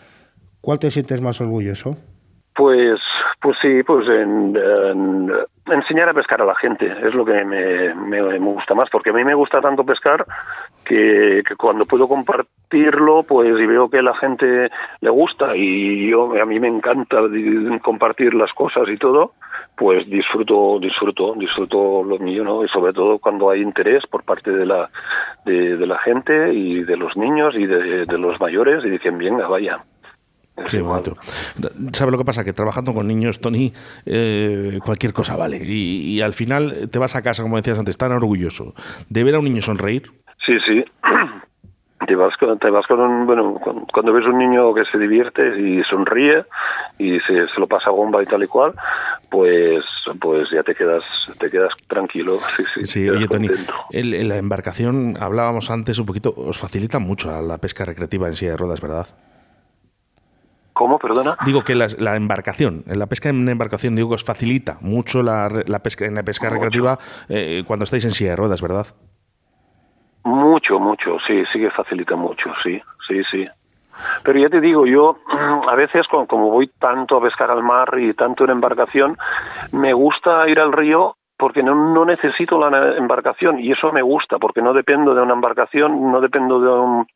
[0.61, 1.97] ¿cuál te sientes más orgulloso?
[2.55, 3.01] Pues,
[3.43, 5.33] pues sí, pues en, en,
[5.67, 9.13] enseñar a pescar a la gente es lo que me, me, gusta más, porque a
[9.13, 10.25] mí me gusta tanto pescar
[10.85, 16.47] que, cuando puedo compartirlo, pues y veo que la gente le gusta y yo a
[16.47, 17.17] mí me encanta
[17.83, 19.33] compartir las cosas y todo,
[19.77, 22.65] pues disfruto, disfruto, disfruto lo mío, ¿no?
[22.65, 24.89] Y sobre todo cuando hay interés por parte de la
[25.45, 29.19] de, de la gente y de los niños y de, de los mayores y dicen
[29.19, 29.83] venga vaya.
[30.69, 31.17] Qué bonito.
[31.93, 32.45] ¿Sabes lo que pasa?
[32.45, 33.73] Que trabajando con niños, Tony,
[34.07, 35.59] eh, cualquier cosa vale.
[35.65, 38.75] Y, y, al final te vas a casa, como decías antes, tan orgulloso
[39.09, 40.11] de ver a un niño sonreír.
[40.45, 40.85] Sí, sí.
[42.07, 43.61] Te vas con, te vas con un, bueno,
[43.93, 46.45] cuando ves un niño que se divierte y sonríe
[46.99, 48.75] y se, se, lo pasa bomba y tal y cual,
[49.31, 49.85] pues,
[50.21, 51.05] pues ya te quedas,
[51.39, 52.39] te quedas tranquilo.
[52.57, 52.87] Sí, sí.
[52.87, 53.49] sí oye, Tony,
[53.93, 58.35] el, la embarcación, hablábamos antes un poquito, os facilita mucho a la pesca recreativa en
[58.35, 59.07] silla de ruedas, ¿verdad?
[60.73, 61.37] ¿Cómo, perdona?
[61.45, 65.49] Digo que la, la, embarcación, la pesca en embarcación, digo que os facilita mucho la,
[65.67, 66.55] la pesca en la pesca mucho.
[66.55, 68.87] recreativa eh, cuando estáis en silla de ruedas, ¿verdad?
[70.25, 73.45] Mucho, mucho, sí, sí que facilita mucho, sí, sí, sí.
[74.23, 75.19] Pero ya te digo, yo
[75.71, 79.19] a veces como voy tanto a pescar al mar y tanto en embarcación,
[79.73, 84.39] me gusta ir al río porque no, no, necesito la embarcación y eso me gusta
[84.39, 87.07] porque no dependo de una embarcación, no dependo de un,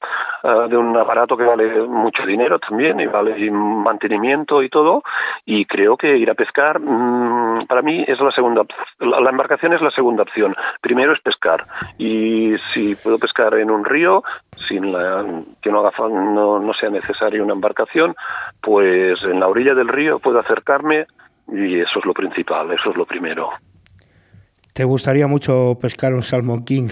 [0.42, 5.04] uh, de un aparato que vale mucho dinero también y vale y mantenimiento y todo
[5.44, 8.62] y creo que ir a pescar mmm, para mí es la segunda
[8.98, 11.64] la, la, embarcación es la segunda opción primero es pescar
[11.96, 14.24] y si puedo pescar en un río
[14.66, 15.24] sin la,
[15.62, 18.16] que no, haga, no, no sea necesaria una embarcación
[18.60, 21.06] pues en la orilla del río puedo acercarme
[21.46, 23.50] y eso es lo principal, eso es lo primero.
[24.76, 26.90] ¿Te gustaría mucho pescar un Salmon King?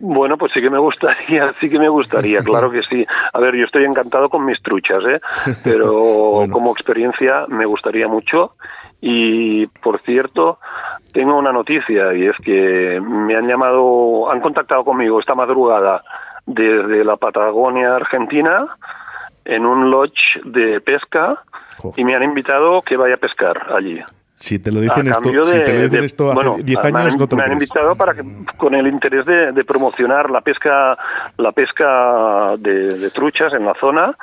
[0.00, 3.06] Bueno, pues sí que me gustaría, sí que me gustaría, claro que sí.
[3.32, 5.20] A ver, yo estoy encantado con mis truchas, ¿eh?
[5.62, 5.92] Pero
[6.32, 6.52] bueno.
[6.52, 8.56] como experiencia me gustaría mucho.
[9.00, 10.58] Y por cierto,
[11.12, 16.02] tengo una noticia y es que me han llamado, han contactado conmigo esta madrugada
[16.44, 18.66] desde la Patagonia Argentina
[19.44, 21.40] en un lodge de pesca
[21.96, 24.02] y me han invitado que vaya a pescar allí.
[24.42, 26.78] Si te lo dicen, esto, de, si te lo dicen de, esto hace bueno, 10
[26.86, 27.62] años, me han, no te lo me han crees.
[27.62, 28.24] invitado para que,
[28.56, 30.98] con el interés de, de promocionar la pesca,
[31.36, 34.16] la pesca de, truchas en la zona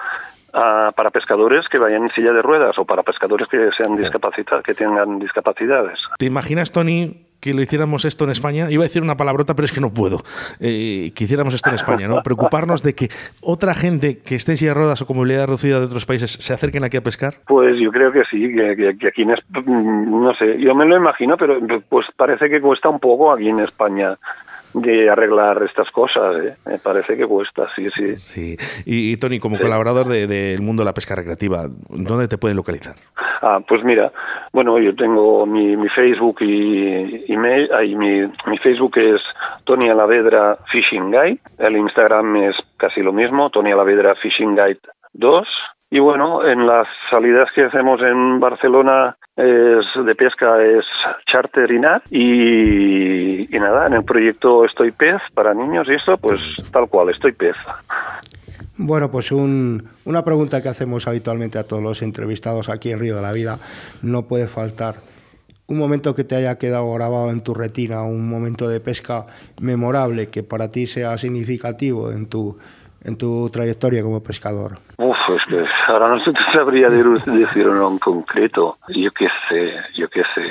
[0.52, 4.74] para pescadores que vayan en silla de ruedas o para pescadores que sean discapacitados, que
[4.74, 5.98] tengan discapacidades.
[6.18, 8.70] ¿Te imaginas, Tony, que lo hiciéramos esto en España?
[8.70, 10.20] Iba a decir una palabrota, pero es que no puedo.
[10.60, 12.22] Eh, que hiciéramos esto en España, ¿no?
[12.24, 13.10] Preocuparnos de que
[13.42, 16.32] otra gente que esté en silla de ruedas o con movilidad reducida de otros países
[16.32, 17.36] se acerquen aquí a pescar.
[17.48, 20.98] Pues yo creo que sí, que, que, que aquí en no sé, yo me lo
[20.98, 24.18] imagino, pero pues parece que cuesta un poco aquí en España
[24.74, 26.36] de arreglar estas cosas.
[26.44, 26.56] ¿eh?
[26.66, 28.16] Me parece que cuesta, sí, sí.
[28.16, 28.58] Sí.
[28.86, 29.64] Y, y Tony, como sí.
[29.64, 32.96] colaborador del de, mundo de la pesca recreativa, ¿dónde te pueden localizar?
[33.42, 34.12] Ah, pues mira,
[34.52, 39.22] bueno, yo tengo mi, mi Facebook y email, ahí mi, mi Facebook es
[39.64, 44.82] Tony Alavedra Fishing Guide, el Instagram es casi lo mismo, Tony Alavedra Fishing Guide
[45.14, 45.48] 2.
[45.92, 50.86] Y bueno, en las salidas que hacemos en Barcelona de pesca es
[51.26, 56.40] charter y nat y, nada, en el proyecto Estoy Pez para niños y esto, pues
[56.72, 57.56] tal cual, Estoy Pez.
[58.78, 63.16] Bueno, pues un, una pregunta que hacemos habitualmente a todos los entrevistados aquí en Río
[63.16, 63.58] de la Vida,
[64.02, 64.96] no puede faltar
[65.68, 69.28] un momento que te haya quedado grabado en tu retina, un momento de pesca
[69.62, 72.58] memorable que para ti sea significativo en tu,
[73.04, 74.78] en tu trayectoria como pescador?
[74.98, 78.78] Uf, es que ahora no se te sabría decir uno en concreto.
[78.90, 80.46] Yo qué sé, yo qué sé.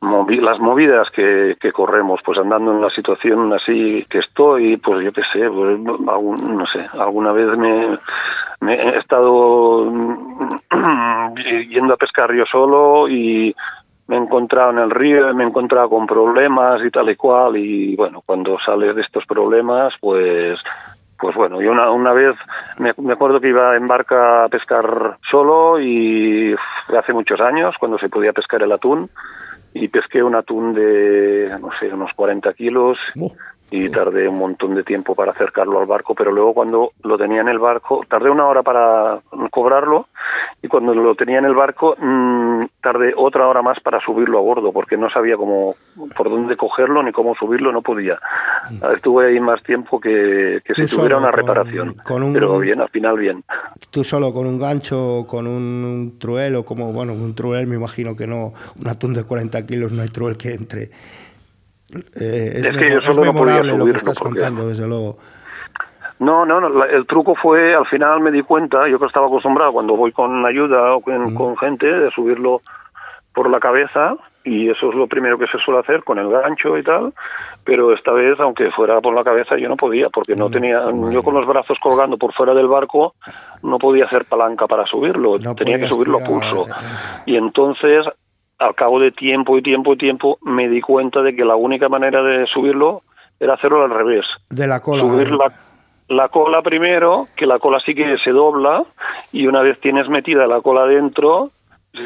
[0.00, 5.12] Las movidas que, que, corremos, pues andando en la situación así que estoy, pues yo
[5.12, 5.76] qué sé, pues,
[6.08, 9.90] algún, no sé, alguna vez me, he estado
[11.68, 13.54] yendo a pescar yo solo y
[14.06, 17.56] me he encontrado en el río, me he encontrado con problemas y tal y cual,
[17.56, 20.60] y bueno, cuando sales de estos problemas, pues
[21.18, 22.36] pues bueno, yo una, una vez
[22.78, 26.54] me, acuerdo que iba en barca a pescar solo y
[26.96, 29.10] hace muchos años, cuando se podía pescar el atún,
[29.74, 32.98] y pesqué un atún de, no sé, unos 40 kilos.
[33.20, 33.32] Oh.
[33.70, 37.40] Y tardé un montón de tiempo para acercarlo al barco, pero luego cuando lo tenía
[37.40, 40.08] en el barco, tardé una hora para cobrarlo
[40.62, 44.42] y cuando lo tenía en el barco mmm, tardé otra hora más para subirlo a
[44.42, 45.74] bordo porque no sabía cómo
[46.16, 48.18] por dónde cogerlo ni cómo subirlo, no podía.
[48.70, 48.94] Mm.
[48.94, 52.88] Estuve ahí más tiempo que, que si tuviera una reparación, con un, pero bien, al
[52.88, 53.44] final bien.
[53.90, 58.26] Tú solo con un gancho, con un truelo, como bueno, un truel me imagino que
[58.26, 60.90] no, un atún de 40 kilos no hay truel que entre.
[61.90, 65.18] Eh, es, que yo solo no podía subirlo lo que estás contando, desde luego.
[66.18, 69.72] No, no, no, el truco fue, al final me di cuenta, yo que estaba acostumbrado
[69.72, 72.60] cuando voy con ayuda o con, con gente, de subirlo
[73.32, 76.76] por la cabeza, y eso es lo primero que se suele hacer con el gancho
[76.76, 77.12] y tal,
[77.64, 80.82] pero esta vez, aunque fuera por la cabeza, yo no podía, porque no tenía,
[81.12, 83.14] yo con los brazos colgando por fuera del barco,
[83.62, 86.66] no podía hacer palanca para subirlo, tenía que subirlo a pulso.
[87.26, 88.06] Y entonces
[88.58, 91.88] al cabo de tiempo y tiempo y tiempo me di cuenta de que la única
[91.88, 93.02] manera de subirlo
[93.38, 94.24] era hacerlo al revés.
[94.50, 95.02] De la cola.
[95.02, 95.52] Subir la,
[96.08, 98.84] la, cola primero, que la cola sí que se dobla
[99.32, 101.50] y una vez tienes metida la cola dentro,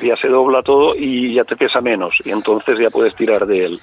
[0.03, 3.64] ya se dobla todo y ya te pesa menos y entonces ya puedes tirar de
[3.64, 3.80] él.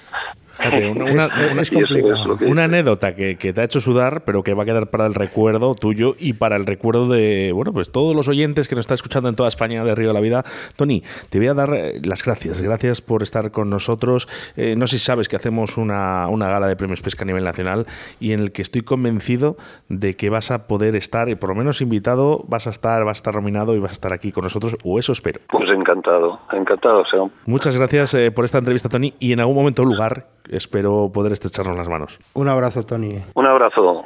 [2.41, 5.74] Una, anécdota que, te ha hecho sudar, pero que va a quedar para el recuerdo
[5.74, 9.30] tuyo y para el recuerdo de bueno pues todos los oyentes que nos están escuchando
[9.30, 10.43] en toda España de Río de la Vida.
[10.76, 12.62] Tony, te voy a dar eh, las gracias.
[12.62, 14.28] Gracias por estar con nosotros.
[14.57, 17.43] Eh, no sé si sabes que hacemos una, una gala de premios pesca a nivel
[17.43, 17.86] nacional
[18.20, 19.57] y en el que estoy convencido
[19.88, 23.18] de que vas a poder estar, y por lo menos invitado, vas a estar, vas
[23.18, 25.39] a estar nominado y vas a estar aquí con nosotros, o eso espero.
[25.49, 27.22] Pues encantado, encantado, sea.
[27.46, 31.32] Muchas gracias eh, por esta entrevista, Tony, y en algún momento o lugar espero poder
[31.32, 32.20] estrecharnos las manos.
[32.34, 33.20] Un abrazo, Tony.
[33.34, 34.06] Un abrazo.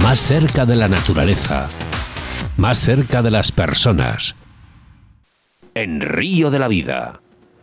[0.00, 1.68] más cerca de la naturaleza,
[2.56, 4.34] más cerca de las personas.
[5.74, 7.22] En Río de la Vida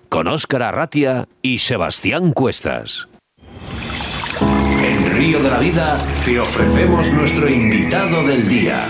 [0.09, 3.07] con Óscar Arratia y Sebastián Cuestas.
[4.83, 8.85] En Río de la Vida te ofrecemos nuestro invitado del día.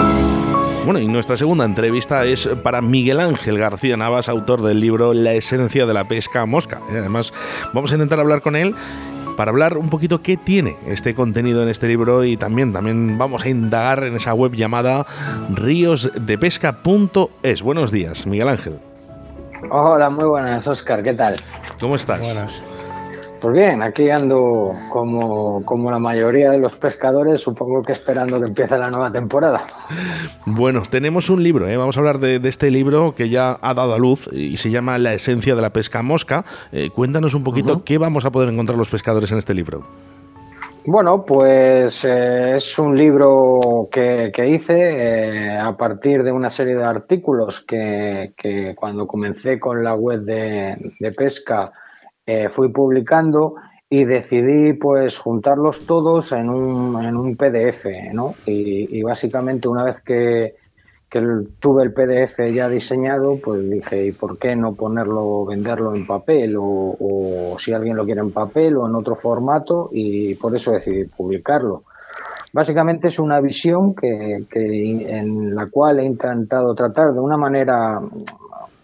[0.86, 5.34] Bueno, y nuestra segunda entrevista es para Miguel Ángel García Navas, autor del libro La
[5.34, 6.80] esencia de la pesca mosca.
[6.90, 7.34] además,
[7.74, 8.74] vamos a intentar hablar con él
[9.40, 13.46] para hablar un poquito qué tiene este contenido en este libro y también, también vamos
[13.46, 15.06] a indagar en esa web llamada
[15.54, 17.62] ríosdepesca.es.
[17.62, 18.82] Buenos días, Miguel Ángel.
[19.72, 21.38] Hola, muy buenas, Oscar, ¿qué tal?
[21.80, 22.20] ¿Cómo estás?
[22.20, 22.62] Buenas.
[23.42, 28.48] Pues bien, aquí ando como, como la mayoría de los pescadores, supongo que esperando que
[28.48, 29.62] empiece la nueva temporada.
[30.46, 31.78] Bueno, tenemos un libro, ¿eh?
[31.78, 34.98] vamos a hablar de, este libro que ya ha dado a luz y se llama
[34.98, 36.44] La esencia de la pesca mosca.
[36.72, 39.84] Eh, cuéntanos un poquito qué vamos a poder encontrar los pescadores en este libro.
[40.86, 46.84] Bueno, pues eh, es un libro que, hice eh, a partir de una serie de
[46.84, 48.34] artículos que,
[48.76, 51.72] cuando comencé con la web de, pesca
[52.32, 53.56] eh, fui publicando
[53.90, 58.36] y decidí pues juntarlos todos en un, en un PDF, ¿no?
[58.46, 60.54] y, básicamente una vez que,
[61.10, 61.24] que
[61.60, 66.56] tuve el PDF ya diseñado, pues dije, ¿y por qué no ponerlo, venderlo en papel?
[66.60, 71.06] O, si alguien lo quiere en papel o en otro formato, y por eso decidí
[71.06, 71.84] publicarlo.
[72.54, 78.00] Básicamente es una visión que, en la cual he intentado tratar de una manera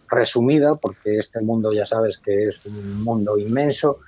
[0.10, 3.99] resumida, porque este mundo ya sabes que es un mundo inmenso,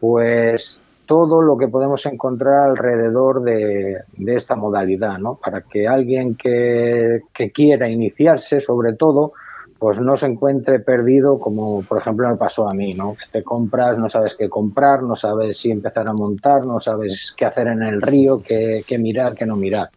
[0.00, 5.40] pues todo lo que podemos encontrar alrededor de, esta modalidad, ¿no?
[5.42, 7.22] Para que alguien que,
[7.54, 9.32] quiera iniciarse, sobre todo,
[9.78, 13.16] pues no se encuentre perdido como por ejemplo me pasó a mí, ¿no?
[13.32, 17.46] Te compras, no sabes qué comprar, no sabes si empezar a montar, no sabes qué
[17.46, 19.88] hacer en el río, qué, mirar, qué no mirar.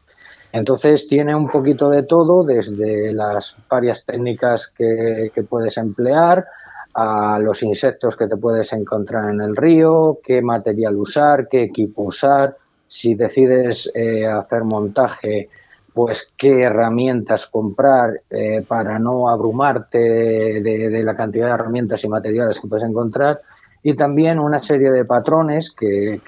[0.54, 6.46] Entonces tiene un poquito de todo, desde las varias técnicas que, puedes emplear,
[6.94, 12.04] a los insectos que te puedes encontrar en el río, qué material usar, qué equipo
[12.04, 15.48] usar, si decides eh, hacer montaje,
[15.94, 22.60] pues qué herramientas comprar eh, para no abrumarte de, la cantidad de herramientas y materiales
[22.60, 23.42] que puedes encontrar.
[23.84, 26.22] Y también una serie de patrones que,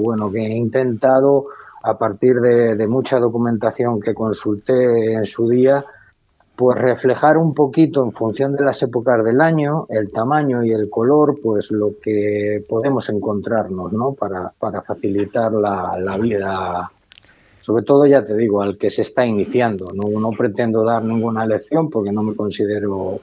[0.00, 1.46] bueno que he intentado
[1.82, 5.84] a partir de mucha documentación que consulté en su día
[6.54, 10.90] pues reflejar un poquito en función de las épocas del año, el tamaño y el
[10.90, 14.12] color, pues lo que podemos encontrarnos, ¿no?
[14.12, 14.52] Para,
[14.82, 16.90] facilitar la, la vida
[17.60, 19.86] sobre todo ya te digo, al que se está iniciando.
[19.94, 23.20] No, no pretendo dar ninguna lección porque no me considero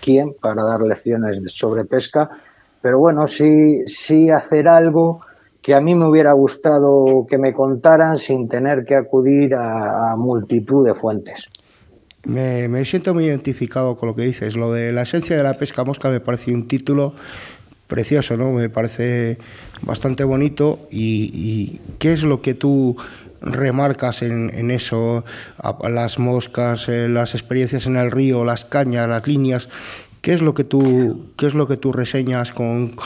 [0.00, 2.30] quien para dar lecciones sobre pesca,
[2.80, 5.20] pero bueno, sí, sí hacer algo
[5.64, 10.86] que a mí me hubiera gustado que me contaran sin tener que acudir a, multitud
[10.86, 11.48] de fuentes.
[12.26, 14.56] Me, siento muy identificado con lo que dices.
[14.56, 17.14] Lo de la esencia de la pesca mosca me parece un título
[17.86, 18.52] precioso, ¿no?
[18.52, 19.38] Me parece
[19.80, 20.80] bastante bonito.
[20.90, 22.98] ¿Y, y qué es lo que tú
[23.40, 25.24] remarcas en, eso,
[25.88, 29.70] las moscas, eh, las experiencias en el río, las cañas, las líneas.
[30.20, 32.96] ¿Qué es lo que tú, qué es lo que tú reseñas con,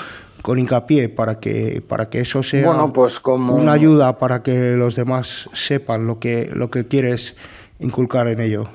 [0.43, 3.55] con hincapié para que, para que eso sea pues como...
[3.55, 7.37] una ayuda para que los demás sepan lo que, lo que quieres
[7.79, 8.69] inculcar en ello?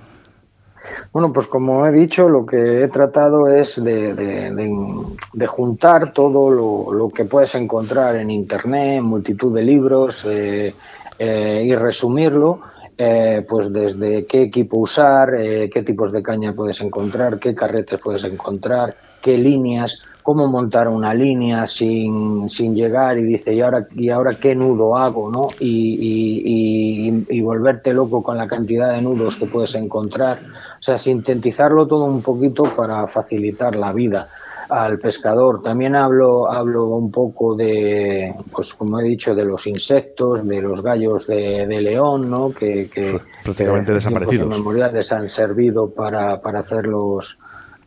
[1.12, 6.52] Bueno, pues como he dicho, lo que he tratado es de, juntar todo
[6.92, 10.76] lo, que puedes encontrar en Internet, en multitud de libros, eh,
[11.18, 12.56] eh, y resumirlo,
[12.98, 18.26] eh, pues desde qué equipo usar, qué tipos de caña puedes encontrar, qué carretes puedes
[18.26, 24.10] encontrar, qué líneas, cómo montar una línea sin, sin llegar y dice, ¿y ahora, ¿y
[24.10, 25.30] ahora qué nudo hago?
[25.30, 25.50] ¿no?
[25.60, 30.40] Y, y, volverte loco con la cantidad de nudos que puedes encontrar.
[30.80, 34.30] O sea, sintetizarlo todo un poquito para facilitar la vida
[34.70, 35.62] al pescador.
[35.62, 40.82] También hablo, hablo un poco de, pues como he dicho, de los insectos, de los
[40.82, 42.52] gallos de, león, ¿no?
[42.52, 44.48] Que, que prácticamente desaparecidos.
[44.48, 47.40] memoriales han servido para, para hacer los,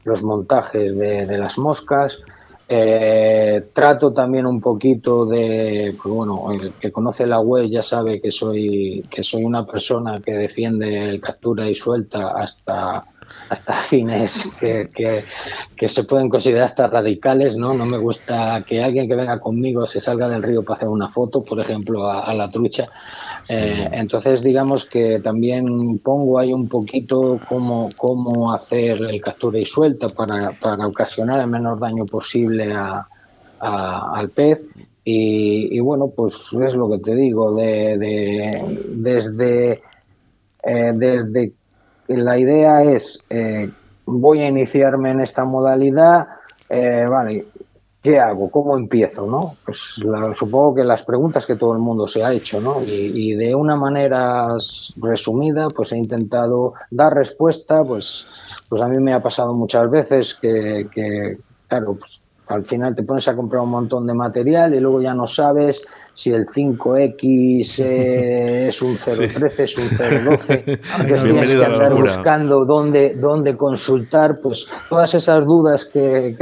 [0.06, 2.22] los montajes de, las moscas.
[2.68, 8.20] Eh, trato también un poquito de, pues bueno, el que conoce la web ya sabe
[8.20, 13.06] que soy, que soy una persona que defiende el captura y suelta hasta
[13.48, 14.88] hasta fines que,
[15.76, 17.74] que, se pueden considerar hasta radicales, ¿no?
[17.74, 21.10] No me gusta que alguien que venga conmigo se salga del río para hacer una
[21.10, 22.88] foto, por ejemplo, a, la trucha.
[23.48, 29.64] Eh, entonces, digamos que también pongo ahí un poquito cómo, cómo hacer el captura y
[29.64, 33.06] suelta para, para ocasionar el menor daño posible a,
[33.60, 34.62] al pez.
[35.08, 39.82] Y, bueno, pues es lo que te digo, de, de desde,
[40.64, 41.52] eh, desde
[42.08, 43.70] la idea es, eh,
[44.04, 46.26] voy a iniciarme en esta modalidad,
[46.68, 47.46] eh, vale,
[48.02, 48.50] ¿qué hago?
[48.50, 49.26] ¿Cómo empiezo?
[49.26, 49.56] ¿no?
[49.64, 50.00] Pues
[50.34, 52.82] supongo que las preguntas que todo el mundo se ha hecho, ¿no?
[52.82, 54.46] Y, de una manera
[54.96, 58.28] resumida, pues he intentado dar respuesta, pues,
[58.68, 61.38] pues a mí me ha pasado muchas veces que, que
[61.68, 65.14] claro, pues al final te pones a comprar un montón de material y luego ya
[65.14, 65.82] no sabes
[66.14, 67.84] si el 5X
[68.68, 69.88] es un 013, es un
[70.24, 70.64] 012.
[71.00, 74.40] Entonces tienes que andar buscando dónde, dónde consultar.
[74.40, 76.36] Pues todas esas dudas que,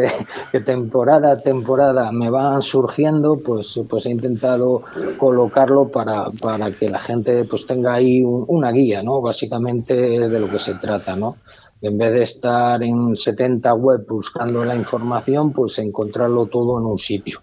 [0.52, 4.82] que, temporada a temporada me van surgiendo, pues, pues he intentado
[5.18, 9.20] colocarlo para, para que la gente pues tenga ahí una guía, ¿no?
[9.20, 11.36] Básicamente de lo que se trata, ¿no?
[11.85, 16.99] En vez de estar en 70 web buscando la información, pues encontrarlo todo en un
[16.99, 17.41] sitio.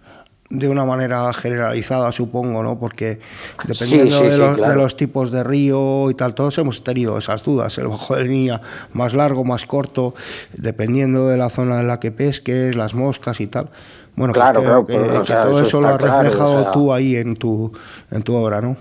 [0.49, 2.77] De una manera generalizada, supongo, ¿no?
[2.77, 3.19] Porque
[3.65, 7.77] dependiendo de, los, tipos de río y tal, todos hemos tenido esas dudas.
[7.77, 8.61] El bajo de línea
[8.91, 10.13] más largo, más corto,
[10.57, 13.69] dependiendo de la zona en la que pesques, las moscas y tal.
[14.17, 17.71] Bueno, pues claro, que, todo eso, lo has reflejado tú ahí en tu,
[18.09, 18.75] en tu obra, ¿no?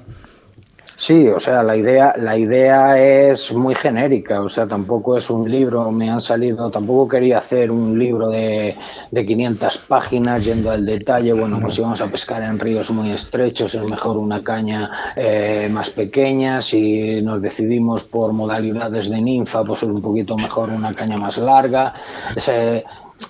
[0.82, 5.50] Sí, o sea, la idea, la idea es muy genérica, o sea, tampoco es un
[5.50, 8.76] libro, me han salido, tampoco quería hacer un libro de,
[9.10, 13.10] de 500 páginas yendo al detalle, bueno, pues si vamos a pescar en ríos muy
[13.10, 19.64] estrechos es mejor una caña eh, más pequeña, si nos decidimos por modalidades de ninfa,
[19.64, 21.92] pues es un poquito mejor una caña más larga,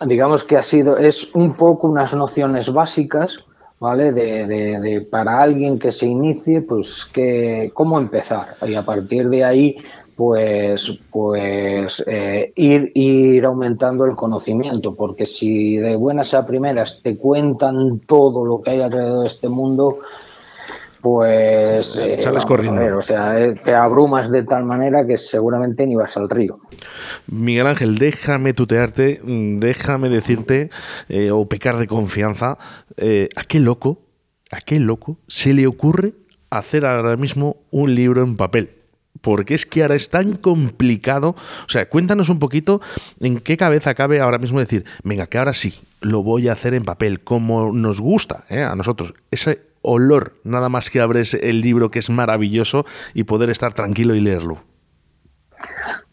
[0.07, 3.45] digamos que ha sido, es un poco unas nociones básicas
[3.81, 4.13] ¿vale?
[4.13, 8.57] De, de, para alguien que se inicie, pues que, cómo empezar.
[8.67, 9.77] Y a partir de ahí,
[10.15, 17.17] pues, pues eh, ir, ir aumentando el conocimiento, porque si de buenas a primeras te
[17.17, 20.01] cuentan todo lo que hay alrededor de este mundo,
[21.01, 22.99] pues eh, corriendo.
[22.99, 26.61] o sea, eh, te abrumas de tal manera que seguramente ni vas al río.
[27.27, 30.71] Miguel Ángel, déjame tutearte, mm, déjame decirte
[31.09, 32.59] eh, o pecar de confianza,
[33.37, 34.03] ¿a qué loco,
[34.51, 36.13] a qué loco se le ocurre
[36.51, 38.77] hacer ahora mismo un libro en papel?
[39.23, 41.37] porque es que ahora es tan complicado.
[41.67, 42.81] O sea, cuéntanos un poquito
[43.19, 46.73] en qué cabeza cabe ahora mismo decir, venga, que ahora sí, lo voy a hacer
[46.73, 49.13] en papel, como nos gusta a nosotros.
[49.31, 54.15] Ese olor, nada más que abres el libro que es maravilloso y poder estar tranquilo
[54.15, 54.59] y leerlo.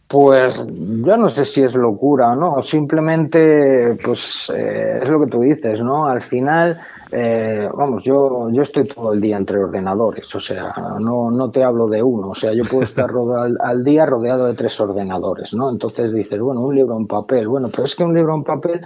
[0.07, 5.27] Pues yo no sé si es locura o no, simplemente pues eh, es lo que
[5.27, 6.07] tú dices, ¿no?
[6.07, 6.79] Al final,
[7.11, 11.63] eh, vamos, yo, yo estoy todo el día entre ordenadores, o sea, no, no te
[11.63, 15.53] hablo de uno, o sea, yo puedo estar al, al, día rodeado de tres ordenadores,
[15.53, 15.69] ¿no?
[15.69, 18.81] Entonces dices, bueno, un libro en papel, bueno, pero es que un libro en papel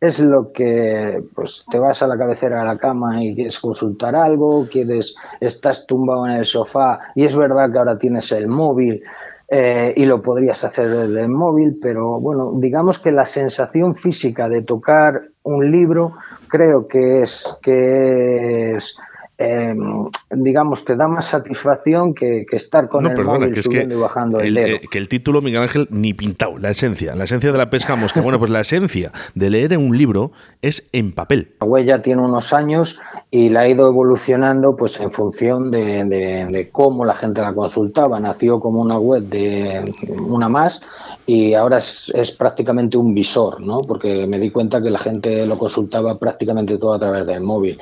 [0.00, 4.16] es lo que, pues te vas a la cabecera de la cama y quieres consultar
[4.16, 9.02] algo, quieres, estás tumbado en el sofá y es verdad que ahora tienes el móvil.
[9.48, 14.48] Eh, y lo podrías hacer desde el móvil, pero bueno, digamos que la sensación física
[14.48, 16.14] de tocar un libro
[16.48, 18.98] creo que es, que es
[19.38, 24.54] Em, digamos, te da más satisfacción que, estar con el móvil subiendo y bajando el,
[24.54, 24.66] dedo.
[24.66, 27.96] Eh, que el título, Miguel Ángel, ni pintado, la esencia, la esencia de la pesca
[27.96, 28.22] mosca.
[28.22, 30.32] Bueno, pues la esencia de leer en un libro
[30.62, 31.54] es en papel.
[31.60, 32.98] La web ya tiene unos años
[33.30, 38.18] y la ha ido evolucionando pues en función de, cómo la gente la consultaba.
[38.18, 40.80] Nació como una web de una más
[41.26, 43.80] y ahora es, es prácticamente un visor, ¿no?
[43.80, 47.78] Porque me di cuenta que la gente lo consultaba prácticamente todo a través del móvil.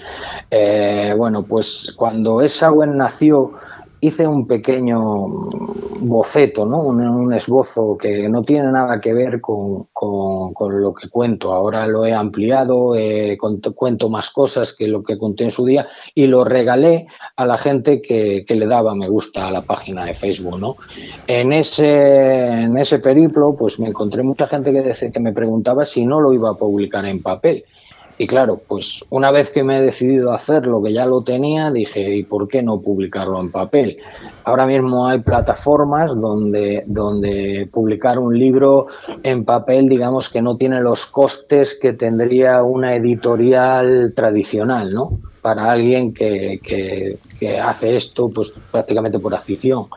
[0.50, 3.52] Eh, bueno, pues cuando esa web nació
[4.04, 5.00] hice un pequeño
[6.00, 6.82] boceto, ¿no?
[6.82, 11.54] un, esbozo que no tiene nada que ver con, lo que cuento.
[11.54, 12.92] Ahora lo he ampliado,
[13.74, 17.56] cuento más cosas que lo que conté en su día y lo regalé a la
[17.56, 20.60] gente que, le daba me gusta a la página de Facebook.
[20.60, 20.76] ¿no?
[21.26, 26.04] En, ese, en ese periplo pues me encontré mucha gente que, que me preguntaba si
[26.04, 27.64] no lo iba a publicar en papel.
[28.16, 31.72] Y claro, pues una vez que me he decidido a hacerlo, que ya lo tenía,
[31.72, 33.98] dije, ¿y por qué no publicarlo en papel?
[34.44, 38.86] Ahora mismo hay plataformas donde, donde publicar un libro
[39.24, 45.18] en papel, digamos que no tiene los costes que tendría una editorial tradicional, ¿no?
[45.42, 49.88] Para alguien que, que, que hace esto pues prácticamente por afición.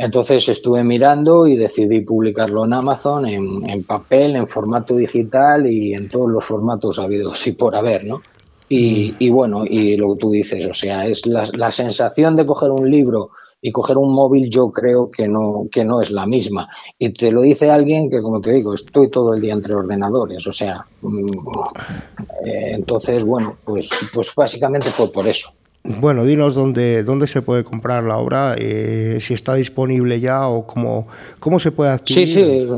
[0.00, 6.08] Entonces estuve mirando y decidí publicarlo en Amazon, en, papel, en formato digital y en
[6.08, 8.22] todos los formatos habidos y por haber, ¿no?
[8.68, 9.34] Y, mm.
[9.34, 13.30] bueno, y lo que tú dices, o sea, es la, sensación de coger un libro
[13.60, 16.68] y coger un móvil yo creo que no, que no es la misma.
[16.96, 20.46] Y te lo dice alguien que, como te digo, estoy todo el día entre ordenadores,
[20.46, 21.48] o sea, mm,
[22.46, 25.52] eh, entonces, bueno, pues, pues básicamente fue por eso.
[25.84, 30.66] Bueno, dinos dónde, dónde se puede comprar la obra, eh, si está disponible ya o
[30.66, 31.06] cómo,
[31.40, 32.28] cómo se puede adquirir.
[32.28, 32.68] Sí, sí,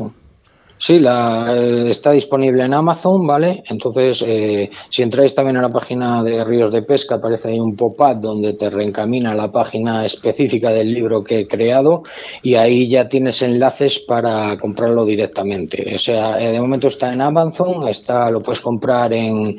[0.82, 3.62] Sí, la, eh, está disponible en Amazon, ¿vale?
[3.68, 7.76] Entonces, eh, si entráis también a la página de Ríos de Pesca, aparece ahí un
[7.76, 12.02] pop-up donde te reencamina la página específica del libro que he creado
[12.42, 15.96] y ahí ya tienes enlaces para comprarlo directamente.
[15.96, 19.58] O sea, eh, de momento está en Amazon, está, lo puedes comprar en,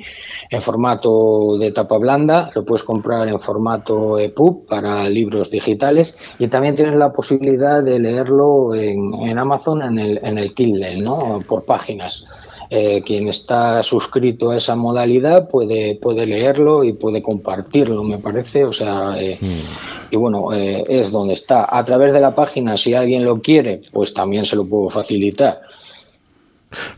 [0.50, 6.48] en formato de tapa blanda, lo puedes comprar en formato EPUB para libros digitales y
[6.48, 11.11] también tienes la posibilidad de leerlo en, en Amazon en el, en el Kindle, ¿no?
[11.48, 12.28] Por páginas.
[12.74, 18.64] Eh, quien está suscrito a esa modalidad puede, puede leerlo y puede compartirlo, me parece.
[18.64, 20.12] O sea, eh, mm.
[20.12, 21.68] y bueno, eh, es donde está.
[21.70, 25.62] A través de la página, si alguien lo quiere, pues también se lo puedo facilitar.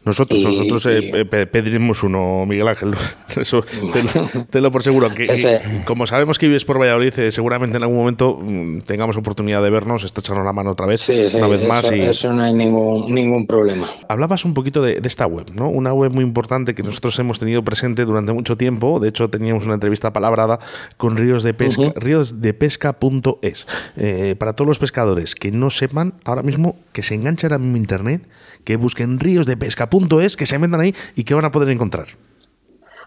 [0.06, 2.94] Nosotros, nosotros eh, pediremos uno, Miguel Ángel.
[3.36, 3.64] Eso
[4.50, 5.10] te, lo por seguro.
[5.10, 9.64] Que, como sabemos que vives por Valladolid, eh, seguramente en algún momento mm, tengamos oportunidad
[9.64, 11.92] de vernos, echarnos la mano otra vez, una vez más.
[11.92, 12.02] Y...
[12.02, 13.88] Eso no hay ningún, ningún problema.
[14.08, 15.70] Hablabas un poquito de, esta web, ¿no?
[15.70, 19.00] Una web muy importante que nosotros hemos tenido presente durante mucho tiempo.
[19.00, 20.60] De hecho, teníamos una entrevista palabrada
[20.98, 23.68] con Ríos de Pesca, ríosdepesca.es.
[23.98, 28.22] Eh, para todos los pescadores que no sepan, ahora mismo que se enganchan en internet
[28.64, 32.08] que busquen ríos de pesca.es, que se metan ahí y que van a poder encontrar.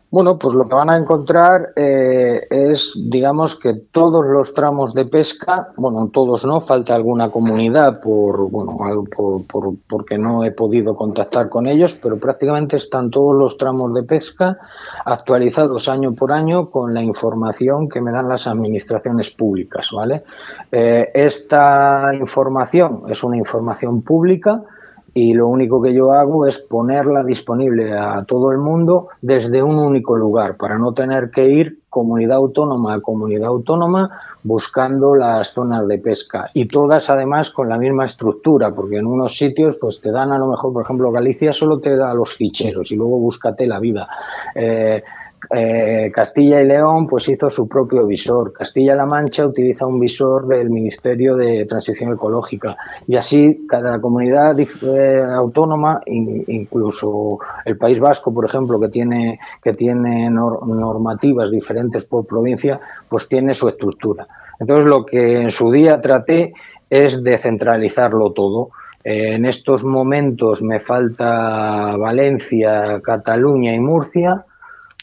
[0.08, 5.04] Bueno, pues lo que van a encontrar eh, es, digamos, que todos los tramos de
[5.04, 8.76] pesca, bueno, todos no, falta alguna comunidad por, bueno,
[9.14, 13.94] por, por, porque no he podido contactar con ellos, pero prácticamente están todos los tramos
[13.94, 14.58] de pesca
[15.04, 20.22] actualizados año por año con la información que me dan las administraciones públicas, ¿vale?
[20.70, 24.62] Eh, esta información es una información pública
[25.16, 29.78] y lo único que yo hago es ponerla disponible a todo el mundo desde un
[29.78, 34.10] único lugar para no tener que ir comunidad autónoma a comunidad autónoma
[34.42, 36.44] buscando las zonas de pesca.
[36.52, 40.38] Y todas además con la misma estructura porque en unos sitios pues te dan a
[40.38, 44.06] lo mejor por ejemplo Galicia solo te da los ficheros y luego búscate la vida.
[44.54, 45.02] Eh,
[45.54, 50.70] eh, Castilla y León pues hizo su propio visor Castilla-La Mancha utiliza un visor del
[50.70, 52.76] Ministerio de Transición Ecológica
[53.06, 59.72] y así cada comunidad eh, autónoma incluso el País Vasco por ejemplo que tiene que
[59.72, 64.26] tiene normativas diferentes por provincia, pues tiene su estructura.
[64.58, 66.52] Entonces, lo que en su día traté
[66.88, 68.70] es descentralizarlo todo.
[69.04, 74.44] En estos momentos me falta Valencia, Cataluña y Murcia.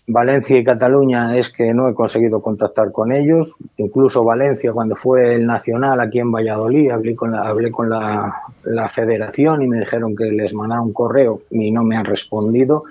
[0.06, 3.56] Valencia y Cataluña es que no he conseguido contactar con ellos.
[3.78, 8.90] Incluso Valencia, cuando fue el Nacional aquí en Valladolid, hablé con la, hablé con la,
[8.90, 12.84] federación y me dijeron que les mandara un correo y no me han respondido.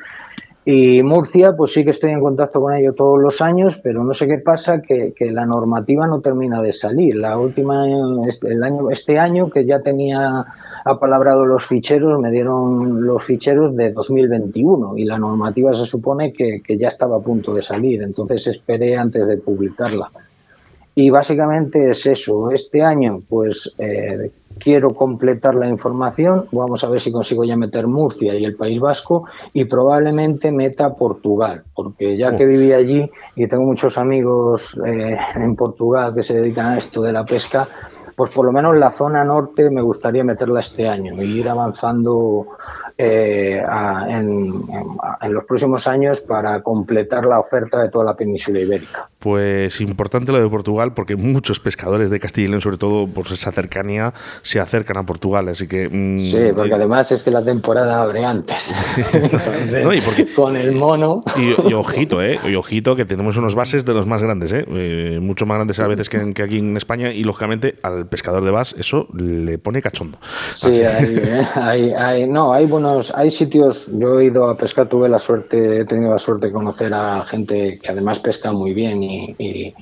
[0.65, 4.15] Y Murcia, pues sí que estoy en contacto con ello todos los años, pero no
[4.15, 7.17] sé qué pasa, que, que la normativa no termina de salir.
[7.17, 7.85] La última,
[8.29, 10.45] este, el año, este año que ya tenía
[10.85, 16.63] apalabrado los ficheros, me dieron los ficheros de 2021 y la normativa se supone que,
[16.65, 20.13] que ya estaba a punto de salir, entonces esperé antes de publicarla.
[20.95, 22.51] Y básicamente es eso.
[22.51, 26.47] Este año, pues eh, quiero completar la información.
[26.53, 30.95] Vamos a ver si consigo ya meter Murcia y el País Vasco y probablemente meta
[30.95, 36.35] Portugal, porque ya que viví allí y tengo muchos amigos eh, en Portugal que se
[36.35, 37.69] dedican a esto de la pesca,
[38.15, 42.47] pues por lo menos la zona norte me gustaría meterla este año y ir avanzando
[42.99, 44.65] eh, a, en,
[45.23, 49.09] en, los próximos años para completar la oferta de toda la península ibérica.
[49.19, 53.27] Pues importante lo de Portugal porque muchos pescadores de Castilla y León, sobre todo por
[53.29, 55.89] esa cercanía, se acercan a Portugal, así que...
[55.89, 58.75] Mmm, sí, porque además es que la temporada abre antes.
[59.13, 61.23] Entonces, no, y porque, con el mono...
[61.37, 62.39] Y, y, ojito, ¿eh?
[62.45, 64.67] Y ojito que tenemos unos bases de los más grandes, ¿eh?
[64.69, 68.45] eh mucho más grandes a veces que, que, aquí en España y lógicamente al pescador
[68.45, 70.19] de bas eso le pone cachondo.
[70.51, 71.43] Sí, hay, ¿eh?
[71.55, 75.79] hay, hay, no, hay buenos, hay sitios, yo he ido a pescar, tuve la suerte,
[75.79, 79.75] he tenido la suerte de conocer a gente que además pesca muy bien y y,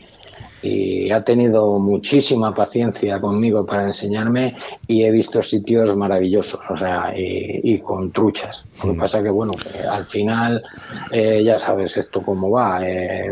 [0.62, 4.56] y, ha tenido muchísima paciencia conmigo para enseñarme
[4.86, 8.66] y he visto sitios maravillosos, o sea, y, y con truchas.
[8.84, 10.62] Lo que pasa que, bueno, que al final
[11.10, 12.86] eh, ya sabes esto cómo va.
[12.86, 13.30] Eh,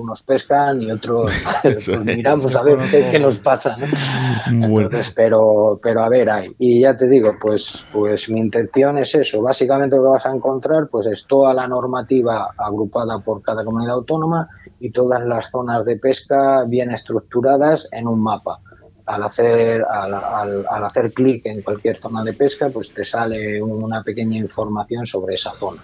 [0.00, 1.30] unos pescan y otros
[1.62, 3.76] pues miramos a ver qué, qué nos pasa.
[3.76, 3.86] ¿no?
[4.68, 4.86] Bueno.
[4.86, 6.54] Entonces, pero, pero a ver, hay.
[6.58, 9.42] Y ya te digo, pues, pues mi intención es eso.
[9.42, 13.94] Básicamente lo que vas a encontrar pues es toda la normativa agrupada por cada comunidad
[13.94, 14.48] autónoma
[14.80, 18.60] y todas las zonas de pesca bien estructuradas en un mapa
[19.06, 23.62] al hacer, al, al, al hacer clic en cualquier zona de pesca, pues te sale
[23.62, 25.80] una pequeña información sobre esa zona.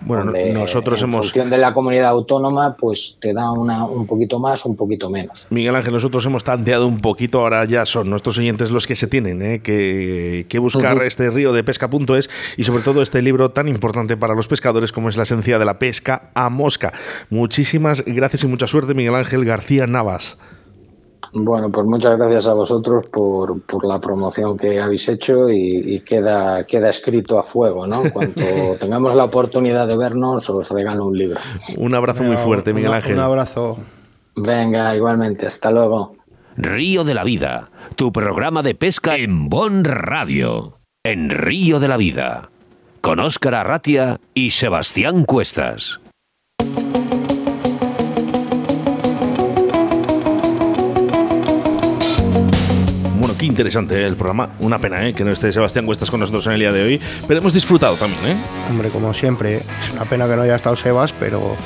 [0.00, 1.26] Bueno, donde, nosotros en hemos.
[1.26, 5.48] función de la comunidad autónoma, pues te da una, un poquito más, un poquito menos.
[5.50, 9.06] Miguel Ángel, nosotros hemos tanteado un poquito, ahora ya son nuestros oyentes los que se
[9.06, 9.60] tienen ¿eh?
[9.60, 11.06] que, que, buscar uh -huh.
[11.06, 15.10] este río de pesca.es y sobre todo este libro tan importante para los pescadores como
[15.10, 16.92] es la esencia de la pesca a mosca.
[17.28, 20.38] Muchísimas gracias y mucha suerte, Miguel Ángel García Navas.
[21.34, 26.00] Bueno, pues muchas gracias a vosotros por, por la promoción que habéis hecho y, y,
[26.00, 28.02] queda, queda escrito a fuego, ¿no?
[28.12, 28.42] Cuando
[28.80, 31.40] tengamos la oportunidad de vernos, os regalo un libro.
[31.78, 33.14] Un abrazo muy fuerte, Miguel Ángel.
[33.14, 33.78] Un abrazo.
[34.36, 36.16] Venga, igualmente, hasta luego.
[36.56, 41.96] Río de la Vida, tu programa de pesca en Bon Radio, en Río de la
[41.96, 42.50] Vida,
[43.00, 46.01] con Óscar Arratia y Sebastián Cuestas.
[53.42, 54.06] Interesante ¿eh?
[54.06, 54.50] el programa.
[54.60, 55.12] Una pena ¿eh?
[55.12, 57.96] que no esté Sebastián Cuestas con nosotros en el día de hoy, pero hemos disfrutado
[57.96, 58.22] también.
[58.24, 58.36] ¿eh?
[58.70, 61.56] Hombre, como siempre, es una pena que no haya estado Sebas, pero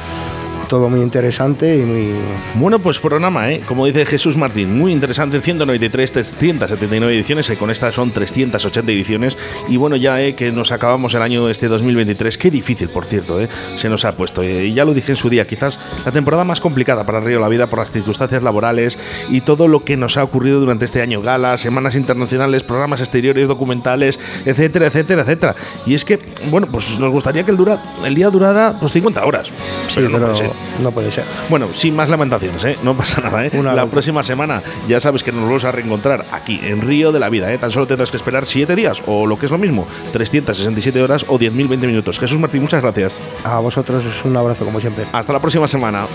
[0.68, 2.08] todo muy interesante y muy...
[2.54, 3.62] Bueno, pues programa, ¿eh?
[3.66, 9.38] como dice Jesús Martín, muy interesante, 193, 379 ediciones, eh, con estas son 380 ediciones,
[9.68, 13.40] y bueno, ya eh, que nos acabamos el año este 2023, qué difícil, por cierto,
[13.40, 16.44] eh, se nos ha puesto, y ya lo dije en su día, quizás la temporada
[16.44, 18.98] más complicada para Río La Vida por las circunstancias laborales
[19.30, 23.48] y todo lo que nos ha ocurrido durante este año, galas, semanas internacionales, programas exteriores,
[23.48, 25.54] documentales, etcétera, etcétera, etcétera.
[25.86, 26.18] Y es que,
[26.50, 29.48] bueno, pues nos gustaría que el, dura, el día durara pues 50 horas,
[29.88, 30.55] sí, pero no pero...
[30.82, 31.24] No puede ser.
[31.48, 32.78] Bueno, sin más lamentaciones, ¿eh?
[32.82, 33.46] no pasa nada.
[33.46, 33.50] ¿eh?
[33.54, 37.20] Una la próxima semana ya sabes que nos vamos a reencontrar aquí en Río de
[37.20, 37.52] la Vida.
[37.52, 37.59] ¿eh?
[37.59, 41.24] Tan solo tendrás que esperar 7 días o lo que es lo mismo, 367 horas
[41.28, 42.18] o 10.020 minutos.
[42.18, 43.18] Jesús Martín, muchas gracias.
[43.44, 45.04] A vosotros un abrazo como siempre.
[45.12, 46.07] Hasta la próxima semana.